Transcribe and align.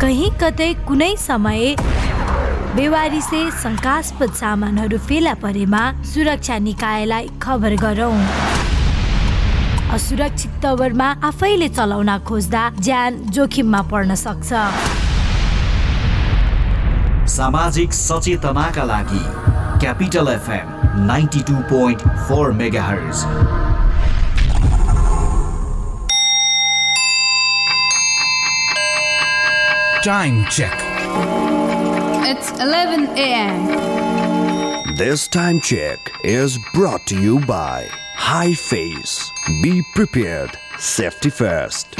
कहीँ 0.00 0.28
कतै 0.40 0.66
कुनै 0.88 1.14
समय 1.20 1.74
बेवारिसे 2.76 3.40
शङ्कास्पद 3.62 4.30
सामानहरू 4.34 4.98
फेला 5.08 5.34
परेमा 5.42 5.82
सुरक्षा 6.12 6.56
निकायलाई 6.68 7.26
खबर 7.42 7.74
गरौँ। 7.82 8.16
असुरक्षित 9.96 10.52
तवरमा 10.62 11.08
आफैले 11.30 11.68
चलाउन 11.76 12.10
खोज्दा 12.24 12.62
ज्यान 12.80 13.20
जोखिममा 13.36 13.82
पर्न 13.92 14.14
सक्छ। 14.24 14.48
सामाजिक 17.36 17.92
सचेतनाका 17.92 18.84
लागि 18.92 19.24
Capital 19.80 20.28
FM 20.32 21.04
ninety 21.06 21.42
two 21.48 21.56
point 21.68 22.08
four 22.24 22.52
mega 22.62 22.86
Time 30.02 30.46
check. 30.46 30.80
It's 32.26 32.50
11 32.52 33.08
a.m. 33.18 34.94
This 34.94 35.28
time 35.28 35.60
check 35.60 35.98
is 36.24 36.58
brought 36.72 37.06
to 37.08 37.20
you 37.20 37.38
by 37.40 37.86
High 38.14 38.54
Face. 38.54 39.30
Be 39.62 39.82
prepared. 39.94 40.58
Safety 40.78 41.28
first. 41.28 41.96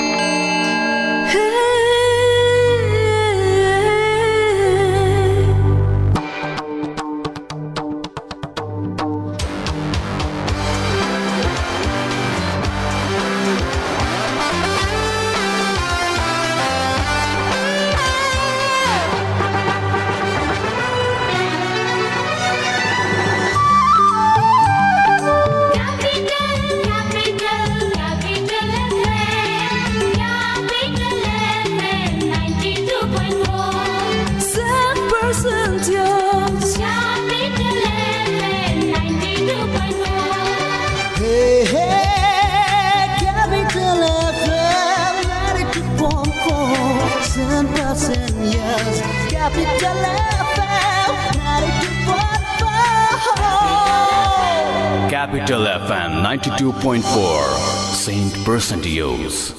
Percent 58.70 58.86
Use. 58.86 59.52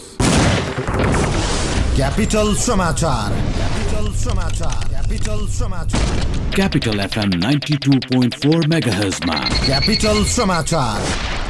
Capital 1.97 2.55
समाचार 2.55 3.33
Capital 3.57 4.13
समाचार 4.15 4.87
Capital 4.93 5.41
समाचार 5.49 6.21
Capital 6.55 7.01
FM 7.07 7.33
92.4 7.41 8.69
MHz 8.71 9.25
मा 9.25 9.39
Capital 9.67 10.23
समाचार 10.35 11.40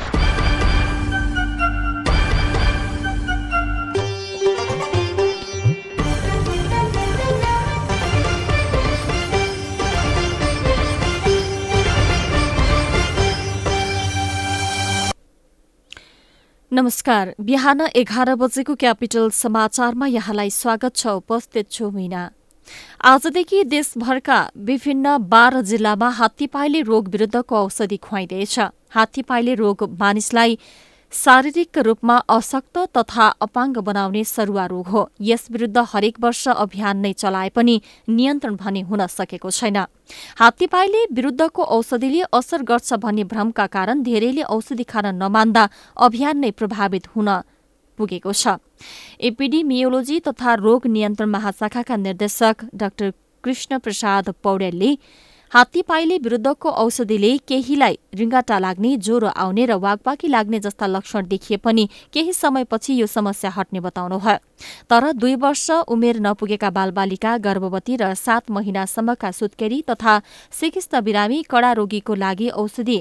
नमस्कार। 16.82 17.34
बिहान 17.40 17.82
एघार 17.96 18.34
बजेको 18.36 18.74
capital 18.76 19.30
समाचारमा 19.30 20.06
यहाँलाई 20.08 20.50
स्वागत 20.50 20.96
छ 20.96 21.08
उपस्थित 21.08 21.70
छु 21.72 21.90
मिना। 21.92 22.22
आजदेखि 23.06 23.64
देशभरका 23.64 24.40
विभिन्न 24.58 25.18
बाह्र 25.30 25.62
जिल्लामा 25.62 26.10
हात्तीपाइले 26.10 26.82
रोग 26.82 27.10
विरूद्धको 27.10 27.56
औषधि 27.56 27.98
खुवाइँदैछ। 27.98 28.60
हात्तीपाइले 28.90 29.54
रोग 29.56 29.84
मानिसलाई 30.00 30.58
शारीरिक 31.14 31.78
रूपमा 31.78 32.16
अशक्त 32.30 32.78
तथा 32.98 33.26
अपाङ्ग 33.44 33.78
बनाउने 33.80 34.24
सरुवा 34.24 34.66
रोग 34.66 34.88
हो। 34.88 35.02
यस 35.22 35.48
विरूद्ध 35.52 35.84
हरेक 35.92 36.20
वर्ष 36.20 36.48
अभियान 36.48 36.98
नै 36.98 37.12
चलाए 37.14 37.50
पनि 37.50 37.76
नियन्त्रण 38.10 38.56
भने 38.56 38.82
हुन 38.82 39.06
सकेको 39.10 39.50
छैन। 39.52 39.78
हात्तीपाइले 40.40 41.02
विरूद्धको 41.12 41.64
औषधिले 41.70 42.22
असर 42.32 42.62
गर्छ 42.64 42.94
भन्ने 42.96 43.24
भ्रमका 43.28 43.66
कारण 43.68 44.04
धेरैले 44.04 44.44
औषधि 44.50 44.84
खान 44.84 45.16
नमान्दा 45.16 45.68
अभियान 46.00 46.38
नै 46.38 46.52
प्रभावित 46.52 47.08
हुन 47.16 47.30
पुगेको 48.00 48.32
छ। 48.34 48.56
एपिडिमियोलोजी 49.22 50.20
तथा 50.28 50.54
रोग 50.58 50.88
नियन्त्रण 50.88 51.30
महाशाखाका 51.30 51.96
निर्देशक 51.98 52.66
डाक्टर 52.74 53.12
कृष्ण 53.44 53.80
प्रसाद 53.80 54.34
पौडेलले 54.44 54.96
हात्तीपाइले 55.52 56.18
विरूद्धको 56.18 56.70
औषधिले 56.82 57.30
केहीलाई 57.48 57.98
रिङ्गाटा 58.16 58.60
लाग्ने 58.60 58.92
ज्वरो 58.98 59.28
आउने 59.36 59.66
र 59.66 59.76
वागवाकी 59.86 60.28
लाग्ने 60.28 60.60
जस्ता 60.60 60.88
लक्षण 60.88 61.28
देखिए 61.28 61.58
पनि 61.58 61.88
केही 62.14 62.34
समयपछि 62.34 62.94
यो 62.96 63.08
समस्या 63.08 63.52
हट्ने 63.56 63.80
बताउनुभयो 63.80 64.38
तर 64.90 65.12
दुई 65.14 65.36
वर्ष 65.44 65.68
उमेर 65.92 66.20
नपुगेका 66.28 66.70
बालबालिका 66.72 67.36
गर्भवती 67.44 67.96
र 68.00 68.14
सात 68.16 68.50
महिनासम्मका 68.50 69.32
सुत्केरी 69.34 69.82
तथा 69.92 70.18
सिकिस्त 70.62 70.96
बिरामी 71.04 71.44
कडा 71.52 71.72
रोगीको 71.84 72.16
लागि 72.16 72.50
औषधि 72.56 73.00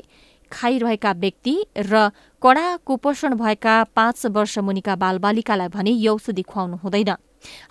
खाइरहेका 0.50 1.12
व्यक्ति 1.22 1.56
र 1.86 2.08
कडा 2.42 2.68
कुपोषण 2.86 3.34
भएका 3.38 3.82
पाँच 3.96 4.26
वर्ष 4.34 4.58
मुनिका 4.66 4.96
बालबालिकालाई 4.98 5.68
भने 5.70 5.98
यो 6.02 6.14
औषधि 6.14 6.42
खुवाउनु 6.42 6.76
हुँदैन। 6.84 7.14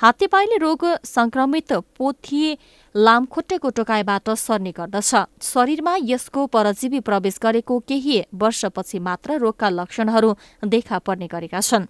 हात्तीपाइले 0.01 0.57
रोग 0.57 0.85
संक्रमित 1.05 1.73
पोथी 1.97 2.57
लामखुट्टेको 2.95 3.69
टोकाइबाट 3.69 4.29
सर्ने 4.29 4.71
गर्दछ। 4.71 5.15
शरीरमा 5.43 5.95
यसको 6.03 6.45
परजीवी 6.45 6.99
प्रवेश 6.99 7.37
गरेको 7.43 7.79
केही 7.79 8.21
वर्षपछि 8.33 8.99
मात्र 8.99 9.37
रोगका 9.37 9.69
लक्षणहरू 9.69 10.33
देखा 10.65 10.97
पर्ने 10.99 11.27
गरेका 11.27 11.59
छन्। 11.61 11.85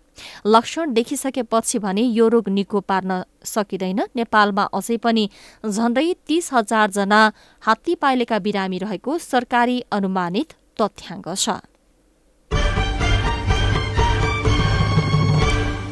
लक्षण 0.47 0.93
देखिसकेपछि 0.93 1.79
भने 1.79 2.01
यो 2.01 2.27
रोग 2.27 2.49
निको 2.49 2.79
पार्न 2.81 3.23
सकिँदैन। 3.45 4.01
नेपालमा 4.15 4.63
अझै 4.73 4.97
पनि 4.97 5.29
झण्डै 5.65 6.13
तीस 6.27 6.53
हजार 6.53 6.89
जना 6.91 7.21
हात्तीपाइलेका 7.63 8.39
बिरामी 8.39 8.77
रहेको 8.77 9.17
सरकारी 9.17 9.79
अनुमानित 9.91 10.53
तथ्याङ्क 10.81 11.27
छ। 11.35 11.49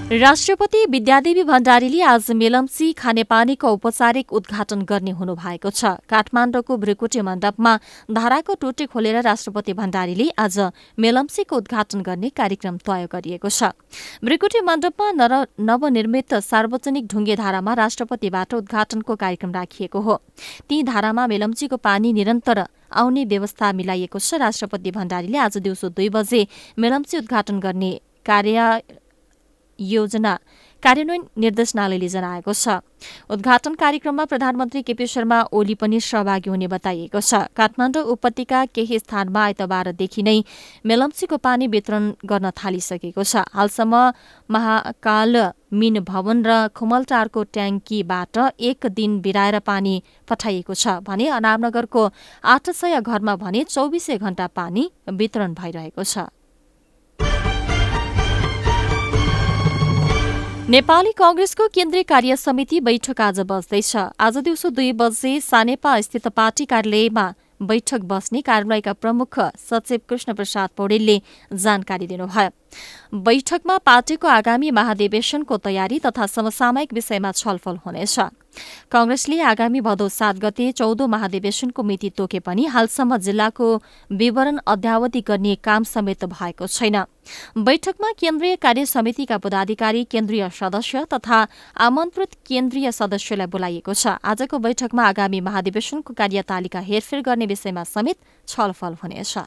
राष्ट्रपति 0.09 0.85
विद्यादेवी 0.90 1.41
भण्डारीले 1.44 2.01
आज 2.01 2.29
मेलम्ची 2.31 2.91
खानेपानीको 2.94 3.68
औपचारिक 3.68 4.31
उद्घाटन 4.34 4.81
गर्ने 4.81 5.12
हुनुभएको 5.12 5.69
छ। 5.69 5.85
काठमाडौँको 6.07 6.78
भ्रिकुटी 6.78 7.22
मण्डपमा 7.22 7.75
धाराको 8.09 8.53
टोटे 8.56 8.85
खोलेर 8.88 9.19
राष्ट्रपति 9.22 9.73
भण्डारीले 9.73 10.29
आज 10.40 10.59
मेलम्चीको 10.97 11.56
उद्घाटन 11.57 12.01
गर्ने 12.01 12.29
कार्यक्रम 12.31 12.78
तय 12.79 13.07
गरिएको 13.12 13.50
छ। 13.50 13.75
भ्रिकुटी 14.23 14.62
मण्डपमा 14.63 15.12
नर 15.12 15.34
नवनिर्मित 15.62 16.34
सार्वजनिक 16.41 17.07
ढुङ्गे 17.07 17.35
धारामा 17.35 17.74
राष्ट्रपतिबाट 17.75 18.53
उद्घाटनको 18.53 19.16
कार्यक्रम 19.18 19.51
राखिएको 19.53 20.00
हो। 20.00 20.16
ती 20.69 20.81
धारामा 20.84 21.25
मेलम्चीको 21.28 21.78
पानी 21.79 22.13
निरन्तर 22.13 22.63
आउने 22.94 23.25
व्यवस्था 23.25 23.72
मिलाइएको 23.74 24.19
छ। 24.19 24.39
राष्ट्रपति 24.39 24.91
भण्डारीले 24.91 25.38
आज 25.38 25.57
दिउँसो 25.57 25.89
दुई 25.89 26.09
बजे 26.16 26.47
मेलम्ची 26.79 27.18
उद्घाटन 27.18 27.59
गर्ने 27.59 27.91
कार्य 28.25 28.79
योजना 29.79 30.39
कार्यान्वयन 30.83 31.23
निर्देशनालयले 31.38 32.07
जनाएको 32.07 32.53
छ। 32.53 32.85
उद्घाटन 33.29 33.74
कार्यक्रममा 33.75 34.25
प्रधानमन्त्री 34.25 34.81
केपी 34.81 35.06
शर्मा 35.07 35.41
ओली 35.51 35.75
पनि 35.75 36.00
सहभागी 36.00 36.50
हुने 36.50 36.68
बताइएको 36.68 37.19
छ। 37.19 37.50
काठमाडौँ 37.57 38.03
उपत्यका 38.13 38.59
केही 38.75 39.00
स्थानमा 39.00 39.41
आइतबारदेखि 39.44 40.24
नै 40.24 40.38
मेलम्चीको 40.85 41.38
पानी 41.38 41.68
वितरण 41.68 42.03
गर्न 42.25 42.51
थालिसकेको 42.53 43.24
छ। 43.24 43.41
हालसम्म 43.50 43.95
महाकाल 44.50 45.35
मिन 45.74 46.00
भवन 46.06 46.45
र 46.45 46.68
खुमलटारको 46.69 47.44
ट्याङ्कीबाट 47.50 48.38
एक 48.62 48.85
दिन 48.94 49.19
बिराएर 49.21 49.59
पानी 49.65 49.95
पठाइएको 50.30 50.73
छ 50.73 51.01
भने 51.01 51.27
अनामनगरको 51.33 52.03
आठ 52.45 52.69
सय 52.71 53.01
घरमा 53.01 53.35
भने 53.35 53.63
चौबिसै 53.65 54.18
घण्टा 54.18 54.47
पानी 54.53 54.89
वितरण 55.09 55.53
भइरहेको 55.53 56.03
छ। 56.03 56.30
नेपाली 60.69 61.12
कंग्रेसको 61.12 61.68
केन्द्रीय 61.68 62.04
कार्य 62.04 62.36
समिति 62.36 62.80
बैठक 62.80 63.22
आज 63.22 63.40
बस्दैछ। 63.40 63.96
आज 63.96 64.38
दिउँसो 64.38 64.69
दुई 64.69 64.92
बजे 64.94 65.40
सानेपा 65.42 66.00
स्थित 66.02 66.28
पार्टी 66.28 66.66
कार्यालयमा 66.66 67.24
बैठक 67.62 68.02
बस्ने 68.04 68.42
कार्यालयका 68.42 68.94
प्रमुख 68.94 69.40
सचिव 69.40 70.02
कृष्ण 70.10 70.34
प्रसाद 70.34 70.69
पौडेलले 70.78 71.22
जानकारी 71.54 72.08
दिनुभयो। 72.08 73.19
बैठकमा 73.19 73.78
पार्टीको 73.78 74.28
आगामी 74.28 74.72
महाधिवेशनको 74.72 75.58
तयारी 75.58 76.00
तथा 76.00 76.25
समसामयिक 76.28 76.94
विषयमा 76.94 77.31
छलफल 77.31 77.80
हुनेछ। 77.86 78.19
कंग्रेसले 78.92 79.39
आगामी 79.44 79.81
भदौ 79.81 80.07
सात 80.09 80.36
गते 80.39 80.71
चौधौं 80.71 81.07
महाधिवेशनको 81.07 81.83
मिति 81.83 82.09
तोके 82.18 82.39
पनि 82.39 82.65
हालसम्म 82.68 83.18
जिल्लाको 83.18 83.68
विवरण 84.12 84.59
अध्यावधि 84.68 85.21
गर्ने 85.21 85.56
काम 85.63 85.83
समेत 85.86 86.25
भएको 86.27 86.68
छैन। 86.68 87.04
बैठकमा 87.57 88.12
केन्द्रीय 88.19 88.56
कार्य 88.56 88.86
समितिका 88.86 89.38
पदाधिकारी 89.38 90.04
केन्द्रीय 90.04 90.50
सदस्य 90.50 91.06
तथा 91.13 91.48
आमन्त्रित 91.77 92.36
केन्द्रीय 92.48 92.92
सदस्यलाई 92.92 93.48
बोलाइएको 93.48 93.94
छ। 93.94 94.07
आजको 94.24 94.57
बैठकमा 94.59 95.04
आगामी 95.06 95.39
महाधिवेशनको 95.42 96.13
कार्यतालिका 96.13 96.80
हेरफेर 96.80 97.21
गर्ने 97.21 97.45
विषयमा 97.45 97.83
समेत 97.86 98.18
छलफल 98.48 98.98
हुनेछ। 99.04 99.38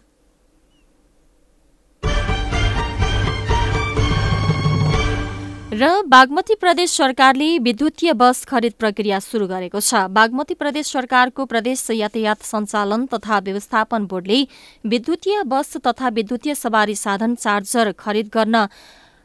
र 5.73 5.89
बागमती 6.03 6.55
प्रदेश 6.55 6.91
सरकारले 6.91 7.47
विद्युतीय 7.61 8.13
बस 8.13 8.45
खरिद 8.45 8.73
प्रक्रिया 8.75 9.19
शुरू 9.21 9.47
गरेको 9.47 9.81
छ। 9.81 10.11
बागमती 10.11 10.55
प्रदेश 10.55 10.87
सरकारको 10.89 11.45
प्रदेश 11.47 11.87
यातायात 11.93 12.43
सञ्चालन 12.43 13.07
तथा 13.07 13.39
व्यवस्थापन 13.39 14.07
बोर्डले 14.11 14.41
विद्युतीय 14.85 15.43
बस 15.47 15.77
तथा 15.79 16.09
विद्युतीय 16.11 16.55
सवारी 16.57 16.95
साधन 16.97 17.35
चार्जर 17.37 17.93
खरिद 17.95 18.31
गर्न 18.35 18.67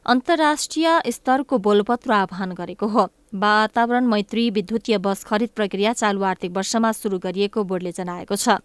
अन्तर्राष्ट्रिय 0.05 1.01
स्तरको 1.09 1.57
बोलपत्र 1.57 2.11
आह्वान 2.13 2.53
गरेको 2.53 2.87
हो। 2.87 3.09
वातावरण 3.35 4.05
मैत्री 4.07 4.49
विद्युतीय 4.49 4.97
बस 4.97 5.23
खरिद 5.23 5.49
प्रक्रिया 5.55 5.93
चालु 5.93 6.23
आर्थिक 6.23 6.51
वर्षमा 6.51 6.91
शुरू 6.93 7.17
गरिएको 7.19 7.63
बोर्डले 7.63 7.91
जनाएको 7.91 8.35
छ। 8.35 8.57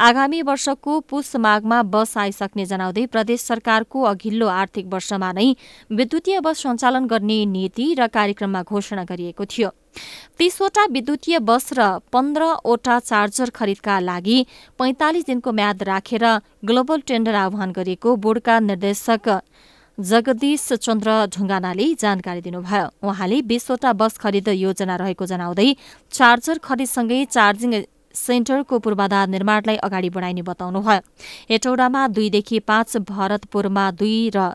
आगामी 0.00 0.42
वर्षको 0.42 0.98
पुष 1.08 1.34
माघमा 1.38 1.82
बस 1.88 2.16
आइसक्ने 2.18 2.64
जनाउँदै 2.66 3.06
प्रदेश 3.06 3.40
सरकारको 3.42 4.02
अघिल्लो 4.04 4.46
आर्थिक 4.48 4.86
वर्षमा 4.86 5.32
नै 5.32 5.52
विद्युतीय 5.90 6.40
बस 6.40 6.62
सञ्चालन 6.62 7.06
गर्ने 7.06 7.44
नीति 7.46 7.94
र 7.94 8.06
कार्यक्रममा 8.08 8.62
घोषणा 8.64 9.04
गरिएको 9.04 9.44
थियो। 9.46 9.70
तीसवटा 10.38 10.84
विद्युतीय 10.90 11.38
बस 11.42 11.72
र 11.72 11.88
पन्ध्रवटा 12.12 12.98
चार्जर 13.00 13.50
खरिदका 13.50 13.98
लागि 14.00 14.38
पैंतालिस 14.78 15.26
दिनको 15.26 15.52
म्याद 15.52 15.82
राखेर 15.82 16.24
ग्लोबल 16.64 17.00
टेन्डर 17.08 17.34
आह्वान 17.36 17.72
गरिएको 17.72 18.16
बोर्डका 18.16 18.58
निर्देशक 18.60 19.28
जगदीश 19.98 20.72
चन्द्र 20.78 21.10
ढुङ्गानाले 21.34 21.86
जानकारी 21.98 22.40
दिनुभयो। 22.40 22.86
उहाँले 23.02 23.40
बीसवटा 23.42 23.92
बस 23.92 24.18
खरिद 24.18 24.48
योजना 24.48 24.96
रहेको 24.96 25.26
जनाउँदै 25.26 25.68
चार्जर 26.12 26.58
खरिदसँगै 26.62 27.24
चार्जिङ 27.26 27.72
सेन्टरको 28.14 28.78
पूर्वाधार 28.78 29.28
निर्माणलाई 29.28 29.76
अगाडि 29.82 30.10
बढाइने 30.14 30.42
बताउनुभयो। 30.42 31.02
हेटौडामा 31.50 32.06
दुईदेखि 32.14 32.58
पाँच 32.62 32.96
भरतपुरमा 33.10 33.90
दुई 33.98 34.30
र 34.36 34.54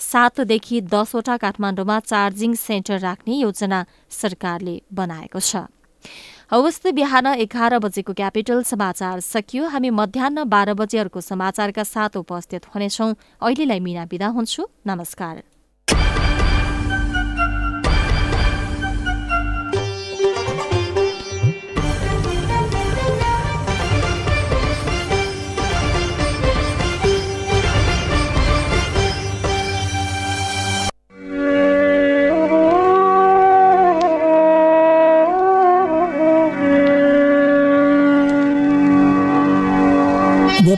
सातदेखि 0.00 0.80
दसवटा 0.90 1.36
काठमाडौँमा 1.36 1.98
चार्जिङ 2.02 2.54
सेन्टर 2.58 2.98
राख्ने 2.98 3.34
योजना 3.36 3.84
सरकारले 4.10 4.74
बनाएको 4.90 5.40
छ। 5.40 5.70
हवस् 6.50 6.80
त 6.82 6.90
बिहान 6.90 7.26
एघार 7.26 7.78
बजेको 7.78 8.12
क्यापिटल 8.12 8.62
समाचार 8.62 9.20
सकियो। 9.22 9.66
हामी 9.70 9.90
मध्याह 9.90 10.42
बाह्र 10.44 10.74
बजे 10.74 10.98
अर्को 10.98 11.20
समाचारका 11.22 11.82
साथ 11.84 12.16
उपस्थित 12.16 12.66
हुनेछौं। 12.74 13.14
अहिलेलाई 13.38 13.80
मिना 13.80 14.04
बिदा 14.10 14.28
हुन्छु। 14.34 14.66
नमस्कार। 14.86 15.42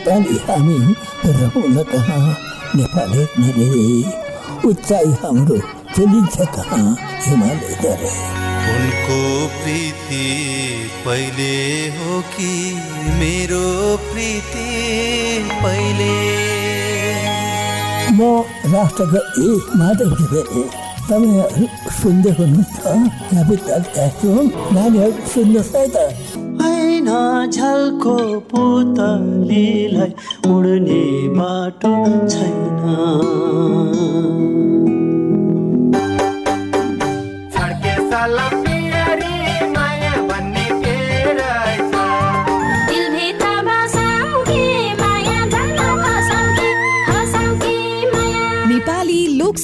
नेपाली 0.05 0.37
हामी 0.47 0.79
रहन 1.27 1.77
कहाँ 1.91 2.37
नेपाली 2.77 3.23
नरे 3.39 3.69
उचाइ 4.69 5.11
हाम्रो 5.23 5.59
चलिन्छ 5.95 6.37
कहाँ 6.55 6.97
हिमालय 7.27 7.75
दरे 7.83 8.11
उनको 8.73 9.19
प्रीति 9.59 10.25
पहिले 11.07 11.55
हो 11.97 12.21
कि 12.35 12.51
मेरो 13.21 13.65
प्रीति 14.11 14.69
पहिले? 15.63 16.11
म 18.13 18.21
राष्ट्रको 18.75 19.21
एक 19.47 19.71
माधव 19.79 20.15
घिमिरे 20.17 20.65
तपाईँहरू 21.03 21.67
सुन्दै 22.01 22.31
हुनुहुन्छ 22.39 22.87
नानीहरू 24.75 25.27
सुन्नुहोस् 25.33 25.75
है 25.77 25.87
त 25.95 25.97
झल्को 27.05 28.17
पुतलीलाई 28.51 30.13
उड्ने 30.53 31.05
बाटो 31.29 31.95
छैन। 32.29 34.02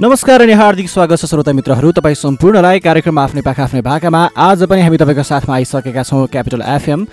नमस्कार 0.00 0.42
अनि 0.42 0.52
हार्दिक 0.52 0.88
स्वागत 0.90 1.18
छ 1.18 1.24
श्रोता 1.24 1.52
मित्रहरू। 1.56 1.90
तपाईँ 1.96 2.14
सम्पूर्णलाई 2.14 2.80
कार्यक्रम 2.84 3.18
आफ्नै 3.18 3.42
पाखा 3.42 3.62
आफ्नै 3.64 3.80
भाकामा। 3.80 4.20
आज 4.36 4.62
पनि 4.68 4.80
हामी 4.82 4.96
तपाईँको 5.00 5.22
साथमा 5.24 5.54
आइसकेका 5.56 6.02
छौँ 6.02 6.26
Capital 6.28 6.62
FM 6.68 7.06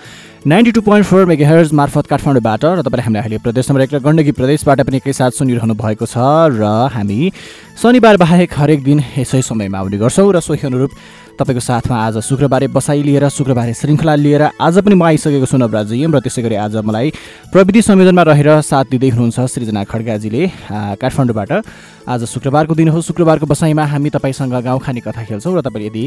ninety 0.44 0.72
two 0.72 0.80
point 0.84 1.06
four 1.08 1.24
mega 1.24 1.62
मार्फत 1.72 2.06
काठमाडौँबाट 2.12 2.64
र 2.64 2.82
तपाईँले 2.84 3.02
हामीलाई 3.02 3.22
अहिले 3.22 3.38
प्रदेश 3.40 3.70
नम्बर 3.70 3.82
एक 3.82 3.94
र 3.94 3.98
गण्डकी 4.04 4.32
प्रदेशबाट 4.36 4.80
पनि 4.84 4.96
एकैसाथ 5.00 5.32
सुनिरहनु 5.32 5.74
भएको 5.80 6.04
छ 6.04 6.20
र 6.60 6.92
हामी 6.92 7.32
शनिबार 7.80 8.16
बाहेक 8.20 8.52
हरेक 8.52 8.84
दिन 8.84 9.00
यसै 9.16 9.40
समयमा 9.40 9.78
आउने 9.80 9.96
गर्छौँ 10.04 10.28
र 10.28 10.44
सोही 10.44 10.68
अनुरूप 10.68 10.90
तपाईँको 11.34 11.60
साथमा 11.60 11.96
आज 11.98 12.16
शुक्रबारे 12.20 12.66
बसाइ 12.68 13.02
लिएर 13.02 13.28
शुक्रबारे 13.28 13.74
श्रृङ्खला 13.74 14.14
लिएर 14.14 14.42
आज 14.56 14.78
पनि 14.78 14.94
म 14.94 15.02
आइसकेको 15.04 15.46
छु 15.46 15.56
नवराज 15.58 15.92
र 15.92 16.20
त्यसै 16.20 16.42
गरी 16.42 16.54
आज 16.56 16.76
मलाई 16.78 17.10
प्रविधि 17.50 17.82
संयोजनमा 17.82 18.22
रहेर 18.22 18.60
साथ 18.62 18.84
दिँदै 18.90 19.08
हुनुहुन्छ 19.10 19.40
सृजना 19.50 19.84
खड्गाजीले 19.84 20.42
काठमाडौँबाट। 20.96 21.52
आज 22.04 22.24
शुक्रबारको 22.28 22.74
दिन 22.74 22.88
हो 22.88 23.00
शुक्रबारको 23.02 23.46
बसाइमा 23.46 23.84
हामी 23.84 24.10
तपाईँसँग 24.10 24.54
गाउँखाने 24.62 25.00
कथा 25.00 25.24
खेल्छौँ 25.24 25.56
र 25.56 25.60
तपाईँले 25.62 25.88
यदि 25.88 26.04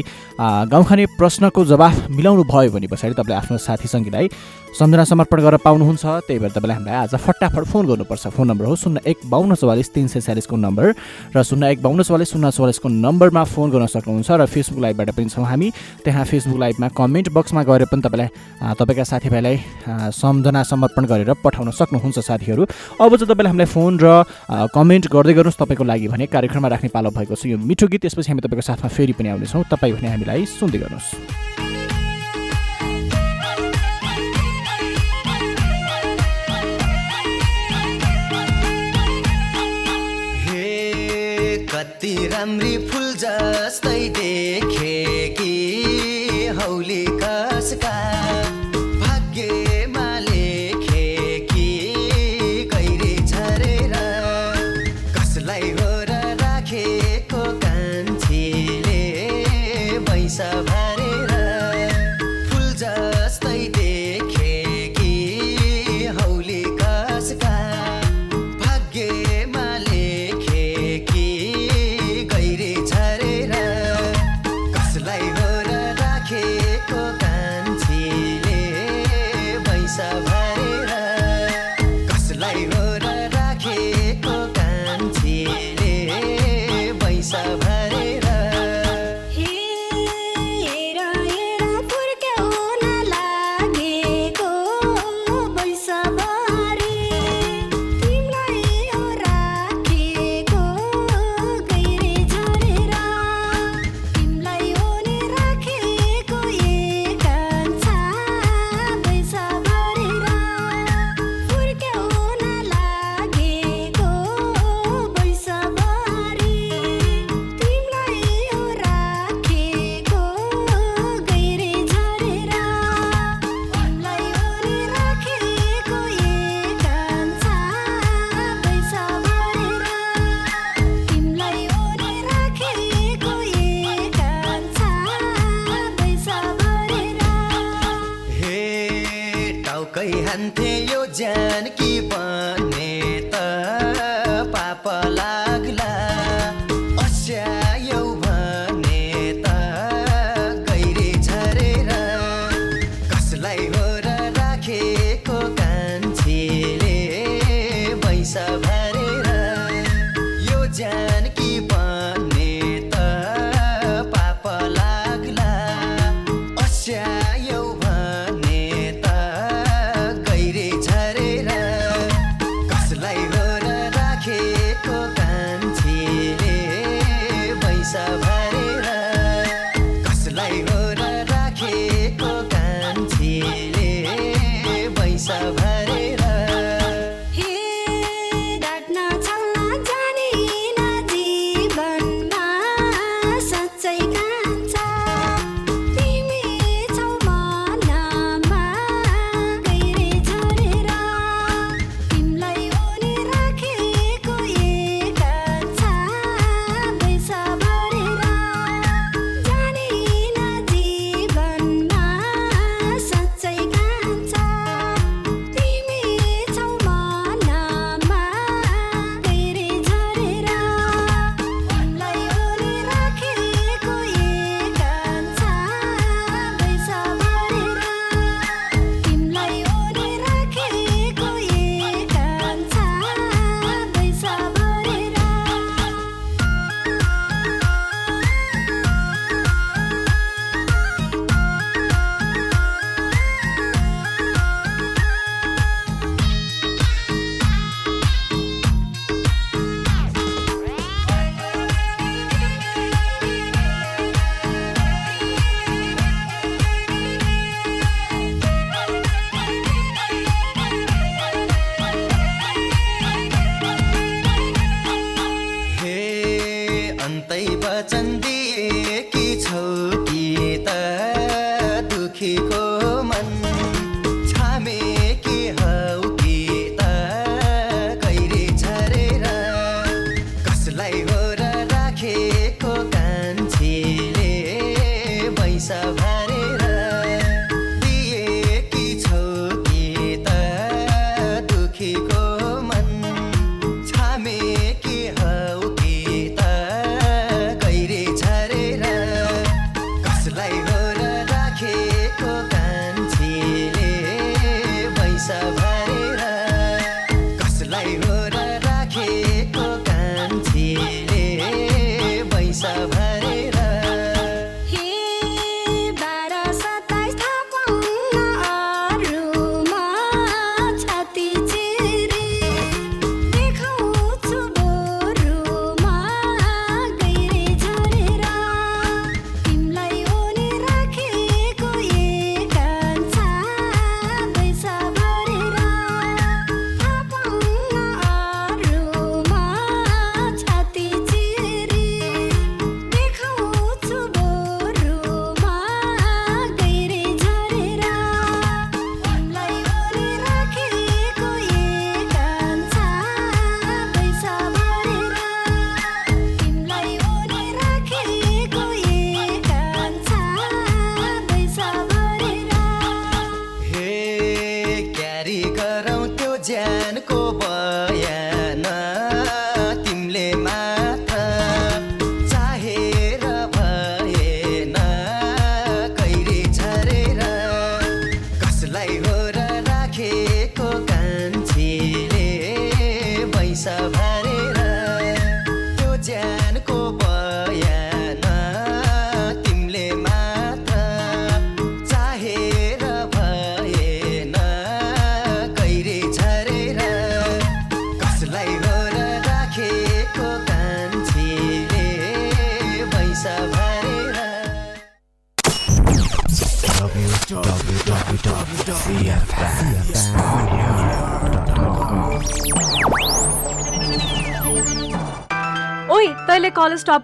गाउँखाने 0.70 1.04
प्रश्नको 1.18 1.64
जवाफ 1.66 2.10
मिलाउनु 2.10 2.44
भयो 2.44 2.70
भने 2.70 2.86
पछाडि 2.86 3.14
तपाईँले 3.14 3.36
आफ्नो 3.36 3.58
साथी 3.58 3.88
सङ्गीलाई 3.88 4.26
सम्झना 4.74 5.04
समर्पण 5.04 5.40
गरेर 5.40 5.60
पाउनुहुन्छ। 5.64 6.04
त्यही 6.28 6.38
भएर 6.38 6.50
तपाईँले 6.52 6.74
हामीलाई 6.74 6.94
आज 6.94 7.14
फटाफट 7.16 7.64
फोन 7.64 7.86
गर्नुपर्छ। 7.86 8.26
फोन 8.36 8.46
नम्बर 8.48 8.64
हो 8.66 8.76
शून्य 8.76 9.00
एक 9.06 9.18
बाहन्न 9.24 9.54
चौवालिस 9.54 9.88
तिन 9.94 10.06
सय 10.06 10.20
चालिसको 10.20 10.56
नम्बर 10.56 10.86
र 11.34 11.42
शून्य 11.42 11.70
एक 11.72 11.82
बाहन्न 11.82 12.02
चौवालिस 12.02 12.28
शून्य 12.32 12.50
चौवालिसको 12.50 12.88
नम्बरमा 12.88 13.44
फोन 13.44 13.70
गर्न 13.70 13.86
सक्नुहुन्छ 13.86 14.30
र 14.30 14.46
फेसबुक 14.46 14.78
लाइभबाट 14.78 15.10
पनि 15.16 15.28
छौँ 15.28 15.46
हामी। 15.46 15.68
त्यहाँ 16.04 16.24
फेसबुक 16.24 16.58
लाइभमा 16.58 16.88
कमेन्ट 16.94 17.28
बक्समा 17.32 17.62
गएर 17.62 17.84
पनि 17.88 18.02
तपाईँलाई 18.02 18.28
तपाईँका 18.76 19.04
साथीभाइलाई 19.04 19.56
सम्झना 20.14 20.62
समर्पण 20.62 21.04
गरेर 21.06 21.32
पठाउन 21.42 21.70
सक्नुहुन्छ 21.70 22.18
साथीहरू। 22.18 22.62
अब 23.00 23.10
चाहिँ 23.16 23.28
तपाईँले 23.30 23.48
हामीलाई 23.48 23.66
फोन 23.66 23.92
र 23.98 24.06
कमेन्ट 24.74 25.04
गर्दै 25.08 25.32
गर्नुहोस् 25.34 25.58
तपाईँको 25.58 25.84
लागि 25.84 26.08
भने 26.08 26.26
कार्यक्रममा 26.28 26.68
राख्ने 26.68 26.90
पालो 26.94 27.10
भएको 27.10 27.34
छ 27.34 27.46
यो 27.46 27.58
मिठो 27.58 27.86
गीत। 27.88 28.00
त्यसपछि 28.04 28.30
हामी 28.30 28.42
तपाईँको 28.46 28.62
साथमा 28.62 28.88
फेरि 28.88 29.12
पनि 29.12 29.28
आउनेछौँ। 29.34 29.64
तपाईँ 29.66 29.92
भने 29.96 30.08
हामीलाई 30.08 30.44
सुन्दै 30.46 30.78
गर्नुहोस्। 30.78 31.67
कति 41.98 42.26
राम्री 42.30 42.76
फुल 42.88 43.06
जस्तै 43.18 43.98
देखे 44.18 44.57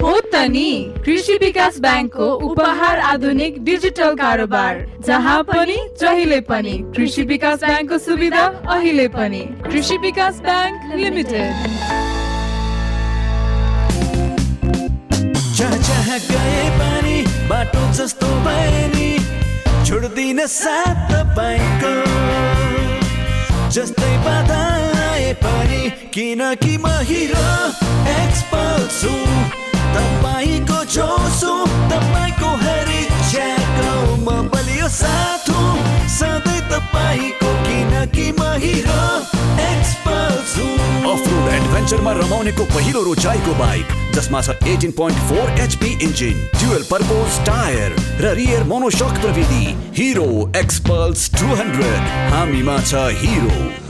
हो 0.00 0.12
त 0.22 0.40
नि 0.52 0.70
कृषि 1.04 1.34
विकास 1.42 1.78
ब्याङ्कको 1.80 2.26
उपहार 2.48 2.98
आधुनिक 3.10 3.62
डिजिटल 3.64 4.14
कारोबार 4.16 4.84
जहाँ 5.06 5.42
पनि 5.44 5.76
जहिले 6.00 6.40
पनि 6.48 6.74
कृषि 6.96 7.22
विकास 7.30 7.60
ब्याङ्कको 7.60 7.98
सुविधा 8.00 8.44
अहिले 8.74 9.08
पनि 9.16 9.40
कृषि 9.64 9.96
विकास 10.02 10.40
ब्याङ्क 10.42 10.94
लिमिटेड 10.96 11.64
जहाँ 15.56 15.78
जहाँ 15.88 16.18
गए 16.28 16.68
पनि 16.78 17.16
बाटो 17.48 17.92
जस्तो 17.94 18.28
भए 18.46 18.86
नि 18.94 19.10
छोड्दिन 19.86 20.46
साथ 20.52 21.04
तपाईँको 21.10 21.94
जस्तै 23.70 24.16
बाधा 24.24 24.62
आए 25.06 25.32
पनि 25.44 25.90
किनकि 26.14 26.76
म 26.78 26.98
हिरो 27.08 27.46
एक्सपर्ट 28.16 29.00
छु 29.00 29.65
तपाईँको 29.94 30.78
जोसु 30.94 31.52
तपाईँको 31.92 32.50
हर 32.62 32.88
इच्छाको 33.00 33.92
म 34.24 34.48
बलियो 34.48 34.88
साथ 34.94 35.50
हुँ 35.50 35.74
सधैँ 36.16 36.60
तपाईँको 36.72 37.50
किनकि 37.66 38.26
म 38.38 38.50
हिरो 38.64 39.04
एक्सपर्ट 39.66 40.42
छु 40.54 40.66
अफ 41.10 41.28
रोड 41.28 41.52
एडभेन्चरमा 41.54 42.12
रमाउनेको 42.14 42.64
पहिलो 42.74 43.02
रोचाइको 43.04 43.54
बाइक 43.58 43.94
जसमा 44.14 44.40
छ 44.42 44.56
eighteen 44.66 44.92
point 44.98 45.18
four 45.30 45.50
HP 45.60 45.90
engine 46.04 46.36
dual 46.58 46.82
purpose 46.90 47.40
tyre 47.46 47.96
र 48.20 48.34
रियर 48.36 48.62
मोनोसक 48.70 49.20
प्रविधि 49.20 49.64
हिरो 49.96 50.28
एक्सपल्स 50.56 51.30
टु 51.32 51.54
हन्ड्रेड 51.54 52.14
हामीमा 52.32 52.78
छ 52.82 53.08
हिरो 53.20 53.85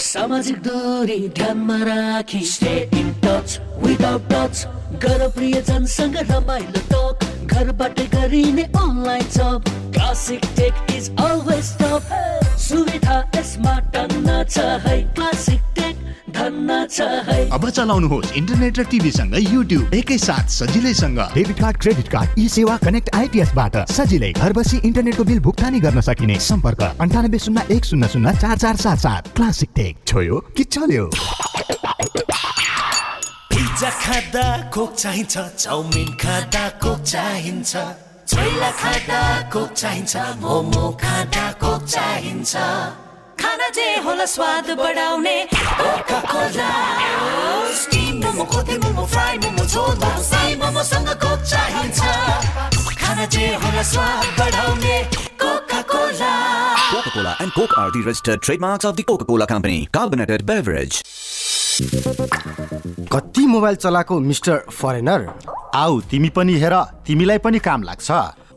सामाजिक 0.00 0.56
दूरी 0.62 1.16
ध्यानमा 1.36 1.76
राखी। 1.84 2.40
Stay 2.46 2.74
in 2.98 3.12
touch 3.24 3.58
without 3.82 4.22
touch 4.32 4.66
गर 5.04 5.26
प्रियजनसँग 5.36 6.16
रमाइलो 6.30 6.80
टक 6.92 7.16
घरबाटै 7.46 8.06
गरिने 8.14 8.62
online 8.80 9.26
job 9.36 9.68
classic 9.94 10.42
tech 10.56 10.74
is 10.96 11.10
always 11.20 11.72
top 11.82 12.02
सुविधा 12.68 13.18
यसमा 13.36 13.78
टन्न 13.94 14.42
छ 14.44 14.58
है। 14.86 14.96
क्लासिक 15.14 15.60
टेक 15.74 15.79
अब 16.30 17.68
चलाउनुहोस् 17.70 18.32
इन्टरनेट 18.36 18.78
र 18.78 18.84
टिभीसँग 18.90 19.34
युट्युब 19.40 19.94
एकैसाथ 19.94 20.48
सजिलैसँग। 20.50 21.18
Debit 21.34 21.58
card 21.60 21.76
credit 21.82 22.08
card 22.08 22.38
eSewa 22.48 22.76
connect 22.84 23.14
आइपिएसबाट 23.16 23.76
सजिलै 23.90 24.32
घर 24.32 24.52
बसी 24.52 24.76
इन्टरनेटको 24.84 25.24
बिल 25.24 25.40
भुक्तानी 25.40 25.80
गर्न 25.80 26.00
सकिने। 26.00 26.38
सम्पर्क 26.40 26.82
अन्ठानब्बे 27.00 27.38
शून्य 27.38 27.66
एक 27.76 27.84
शून्य 27.84 28.08
शून्य 28.08 28.32
चार 28.40 28.56
चार 28.58 28.76
सात 28.76 28.98
सात। 28.98 29.28
Classic 29.36 29.70
tech. 29.76 29.96
छोयो 30.06 30.36
कि 30.56 30.64
चल्यो? 30.64 31.06
पिज्जा 33.50 33.90
खाँदा 33.90 34.46
कोक 34.74 34.94
चाहिन्छ 34.94 35.34
चाउमिन 35.58 36.08
खाँदा 36.20 36.68
कोक 36.82 37.00
चाहिन्छ। 37.02 37.72
छोइला 38.30 38.70
खाँदा 38.70 39.20
कोक 39.52 39.70
चाहिन्छ 39.72 40.16
मोमो 40.40 40.84
खाँदा 41.02 41.46
कोक 41.60 41.82
चाहिन्छ। 41.84 42.56
खाना 43.50 43.68
जे 43.74 43.84
होला 44.06 44.24
स्वाद 44.30 44.68
बढाउने 44.78 45.36
कोका 45.50 46.18
कोला 46.30 46.66
स्टिम 47.74 48.18
मोमो 48.22 48.44
खोते 48.46 48.76
मोमो 48.78 49.04
फ्राई 49.10 49.38
मोमो 49.42 49.64
झोल 49.66 49.94
मोमो 50.02 50.22
साई 50.22 50.54
मोमोसँग 50.60 51.08
कोक 51.22 51.40
चाहिन्छ। 51.50 51.98
खाना 53.00 53.24
जे 53.34 53.46
होला 53.62 53.82
स्वाद 53.90 54.26
बढाउने 54.38 54.96
Coca 55.42 55.80
Cola 55.90 56.30
Coca-Cola 56.90 57.34
and 57.40 57.52
Coke 57.56 57.74
are 57.76 57.90
the 57.90 58.02
registered 58.06 58.40
trademarks 58.40 58.84
of 58.84 58.96
the 58.96 59.02
Coca-Cola 59.02 59.46
Company. 59.46 59.88
Carbonated 59.96 60.46
beverage. 60.46 61.02
कति 63.12 63.46
मोबाइल 63.46 63.76
चलाएको 63.76 64.18
मिस्टर 64.30 64.62
फरेनर? 64.70 65.26
आऊ 65.74 66.00
तिमी 66.10 66.28
पनि 66.38 66.54
हेर 66.62 66.74
तिमीलाई 67.06 67.38
पनि 67.46 67.58
काम 67.66 67.82
लाग्छ। 67.82 68.10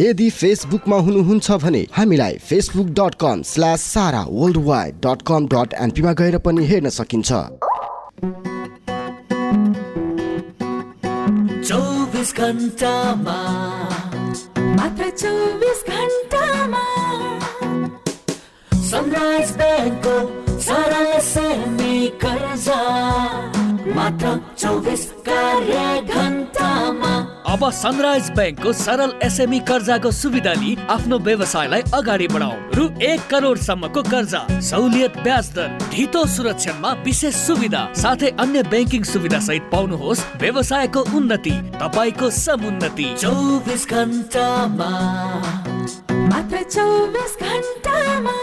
यदि 0.00 0.28
फेसबुकमा 0.30 0.96
हुनुहुन्छ 0.96 1.50
भने 1.62 1.86
हामीलाई 1.92 2.38
Facebook 2.48 2.86
dot 2.98 3.14
com 3.20 3.42
slash 3.42 3.82
Sara 3.92 4.22
world 4.30 4.56
wide 4.66 4.94
dot 5.06 5.22
com 5.26 5.46
dot 5.46 5.74
एनपीमा 5.80 6.12
गएर 6.12 6.38
पनि 6.38 6.66
हेर्न 6.66 6.88
सकिन्छ। 6.90 7.32
अब 27.54 27.62
सनराइज 27.70 28.30
ब्याङ्कको 28.36 28.72
सरल 28.74 29.12
एसएमई 29.22 29.58
कर्जाको 29.66 30.10
सुविधा 30.12 30.52
लिई 30.52 30.76
आफ्नो 30.90 31.18
व्यवसायलाई 31.26 31.82
अगाडि 31.94 32.26
बढाउ 32.28 32.54
रु 32.74 32.86
एक 33.08 33.26
करोडसम्मको 33.30 34.02
कर्जा 34.02 34.40
सहुलियत 34.60 35.18
ब्याज 35.22 35.50
दर 35.58 35.68
ढितो 35.92 36.24
सुरक्षामा 36.34 36.92
विशेष 37.04 37.34
सुविधा 37.36 37.82
साथै 38.02 38.30
अन्य 38.42 38.62
ब्याङ्किङ 38.74 39.04
सुविधा 39.12 39.40
सहित 39.46 39.70
पाउनुहोस् 39.72 40.24
व्यवसायको 40.42 41.00
उन्नति 41.14 41.54
तपाईँको 41.78 42.30
समुन्नति। 42.40 43.08
चौबिस 43.22 43.88
घन्टामा। 43.90 44.90
मात्र 46.10 46.62
चौबिस 46.74 47.38
घन्टामा। 47.46 48.36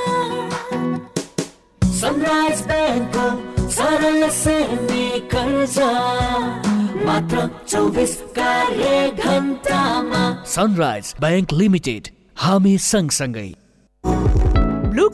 सनराइज 2.00 2.68
ब्याङ्कको 2.68 3.70
सरल 3.78 4.30
सेमी 4.42 5.08
कर्जा। 5.36 6.71
मात्र 7.06 7.48
चौबिस 7.68 8.16
कार्य 8.38 9.10
घन्टामा 9.26 10.24
सनराइज 10.56 11.14
ब्याङ्क 11.22 11.54
लिमिटेड 11.62 12.08
हामी 12.44 12.78
सँगसँगै। 12.92 13.50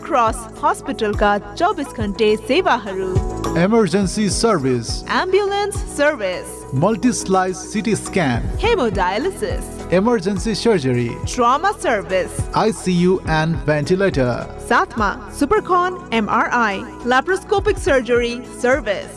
क्रस 0.08 0.38
हस्पिटलका 0.63 1.32
चौबिस 1.54 1.88
घन्टे 2.02 2.30
सेवाहरू। 2.47 3.10
Emergency 3.63 4.30
service 4.30 4.88
ambulance 5.15 5.76
service 5.97 6.73
multislice 6.84 7.58
CT 7.73 7.95
scan 7.95 8.47
hemodialysis 8.63 9.93
emergency 10.00 10.56
surgery 10.56 11.08
trauma 11.34 11.71
service 11.84 12.39
ICU 12.63 13.19
and 13.39 13.56
ventilator 13.67 14.34
साथमा 14.69 15.12
सुपरकन 15.39 16.00
एमआरआई 16.21 16.82
ल्याप्रोस्कोपिक 17.13 17.78
सर्जरी 17.88 18.36
सर्भिस 18.63 19.17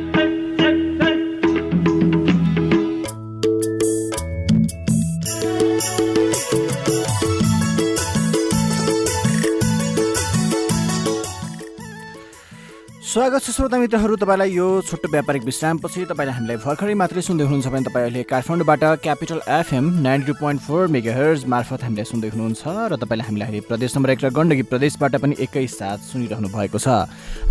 स्वागत 13.11 13.43
छ 13.43 13.51
श्रोता 13.51 13.77
मित्रहरू 13.77 14.15
तपाईँलाई 14.15 14.51
यो 14.51 14.65
छोटो 14.87 15.07
व्यापारिक 15.11 15.43
विश्रामपछि 15.43 16.03
तपाईँले 16.11 16.31
हामीलाई 16.31 16.57
भर्खरै 16.63 16.93
मात्रै 16.95 17.21
सुन्दै 17.21 17.43
हुनुहुन्छ 17.43 17.67
भने 17.67 17.83
तपाईँ 17.83 18.05
अहिले 18.07 18.23
काठमाडौँबाट 18.23 18.83
Capital 19.03 19.41
FM 19.51 19.89
ninety 19.99 20.27
two 20.27 20.33
point 20.39 20.61
four 20.67 20.87
mega 20.95 21.15
मार्फत 21.53 21.83
हामीलाई 21.83 22.07
सुन्दै 22.07 22.29
हुनुहुन्छ 22.31 22.63
र 22.87 22.95
तपाईँले 23.03 23.27
हामीलाई 23.27 23.47
अहिले 23.47 23.67
प्रदेश 23.67 23.95
नम्बर 23.97 24.15
एक 24.15 24.23
र 24.23 24.29
गण्डकी 24.31 24.63
प्रदेशबाट 24.71 25.15
पनि 25.27 25.35
एकैसाथ 25.43 26.07
सुनिरहनु 26.07 26.55
भएको 26.55 26.79
छ 26.79 26.87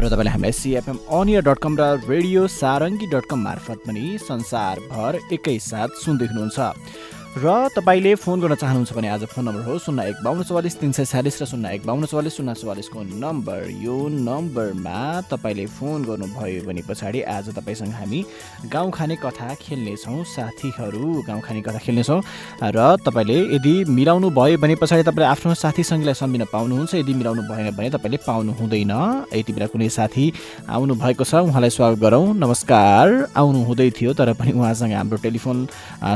र 0.00 0.08
तपाईँले 0.08 0.32
हामीलाई 0.32 0.56
सिएफएम 0.62 0.98
अनियर 1.20 1.44
डट 1.44 1.60
कम 1.60 1.76
र 1.76 1.92
रेडियो 2.08 2.48
सारङ्गी 2.56 3.12
डट 3.12 3.28
कम 3.28 3.44
मार्फत 3.44 3.84
पनि 3.84 4.04
संसारभर 4.24 5.22
एकैसाथ 5.28 6.04
सुन्दै 6.08 6.32
हुनुहुन्छ। 6.32 7.19
र 7.30 7.68
तपाईँले 7.70 8.14
फोन 8.18 8.40
गर्न 8.40 8.54
चाहनुहुन्छ 8.58 8.92
भने 8.92 9.08
आज 9.08 9.24
फोन 9.30 9.44
नम्बर 9.46 9.62
हो 9.62 9.78
शून्य 9.78 10.02
एक 10.02 10.16
बाहन्न 10.24 10.42
चौवालिस 10.42 10.78
तिन 10.78 10.92
सय 10.92 11.04
छ्यालिस 11.06 11.40
र 11.42 11.44
शून्य 11.46 11.74
एक 11.74 11.86
बाहन्न 11.86 12.06
चौवालिस 12.10 12.36
शून्य 12.36 12.54
चौवालिसको 12.58 13.02
नम्बर। 13.22 13.70
यो 13.86 13.96
नम्बरमा 14.10 14.98
तपाईँले 15.30 15.66
फोन 15.70 16.02
गर्नुभयो 16.10 16.66
भने 16.66 16.82
पछाडि 16.90 17.20
आज 17.30 17.54
तपाईँसँग 17.54 17.92
हामी 17.94 18.24
गाउँ 18.66 18.90
खाने 18.90 19.16
कथा 19.22 19.54
खेल्नेछौँ 19.62 20.24
साथीहरू 20.26 21.22
गाउँ 21.22 21.40
खाने 21.46 21.60
कथा 21.62 21.78
खेल्नेछौँ। 21.78 22.20
र 22.66 22.96
तपाईँले 23.06 23.38
यदि 23.54 23.74
मिलाउनु 23.86 24.30
भयो 24.34 24.58
भने 24.58 24.74
पछाडि 24.82 25.02
तपाईँले 25.06 25.30
आफ्नो 25.30 25.54
साथी 25.54 25.82
सङ्गीलाई 25.86 26.14
सम्झिन 26.18 26.44
पाउनुहुन्छ 26.50 26.94
यदि 26.98 27.14
मिलाउनु 27.14 27.46
भएन 27.46 27.70
भने 27.78 27.90
तपाईँले 27.94 28.18
पाउनु 28.26 28.58
हुँदैन। 28.58 28.92
यति 29.38 29.52
बेला 29.54 29.66
कुनै 29.70 29.86
साथी 29.86 30.26
आउनु 30.66 30.98
भएको 30.98 31.22
छ 31.22 31.46
उहाँलाई 31.46 31.70
स्वागत 31.78 31.98
गरौँ। 32.02 32.26
नमस्कार 32.42 33.06
आउनु 33.38 33.62
हुँदै 33.70 33.90
थियो 33.94 34.18
तर 34.18 34.34
पनि 34.34 34.50
उहाँसँग 34.58 34.98
हाम्रो 34.98 35.22
टेलिफोन 35.22 35.66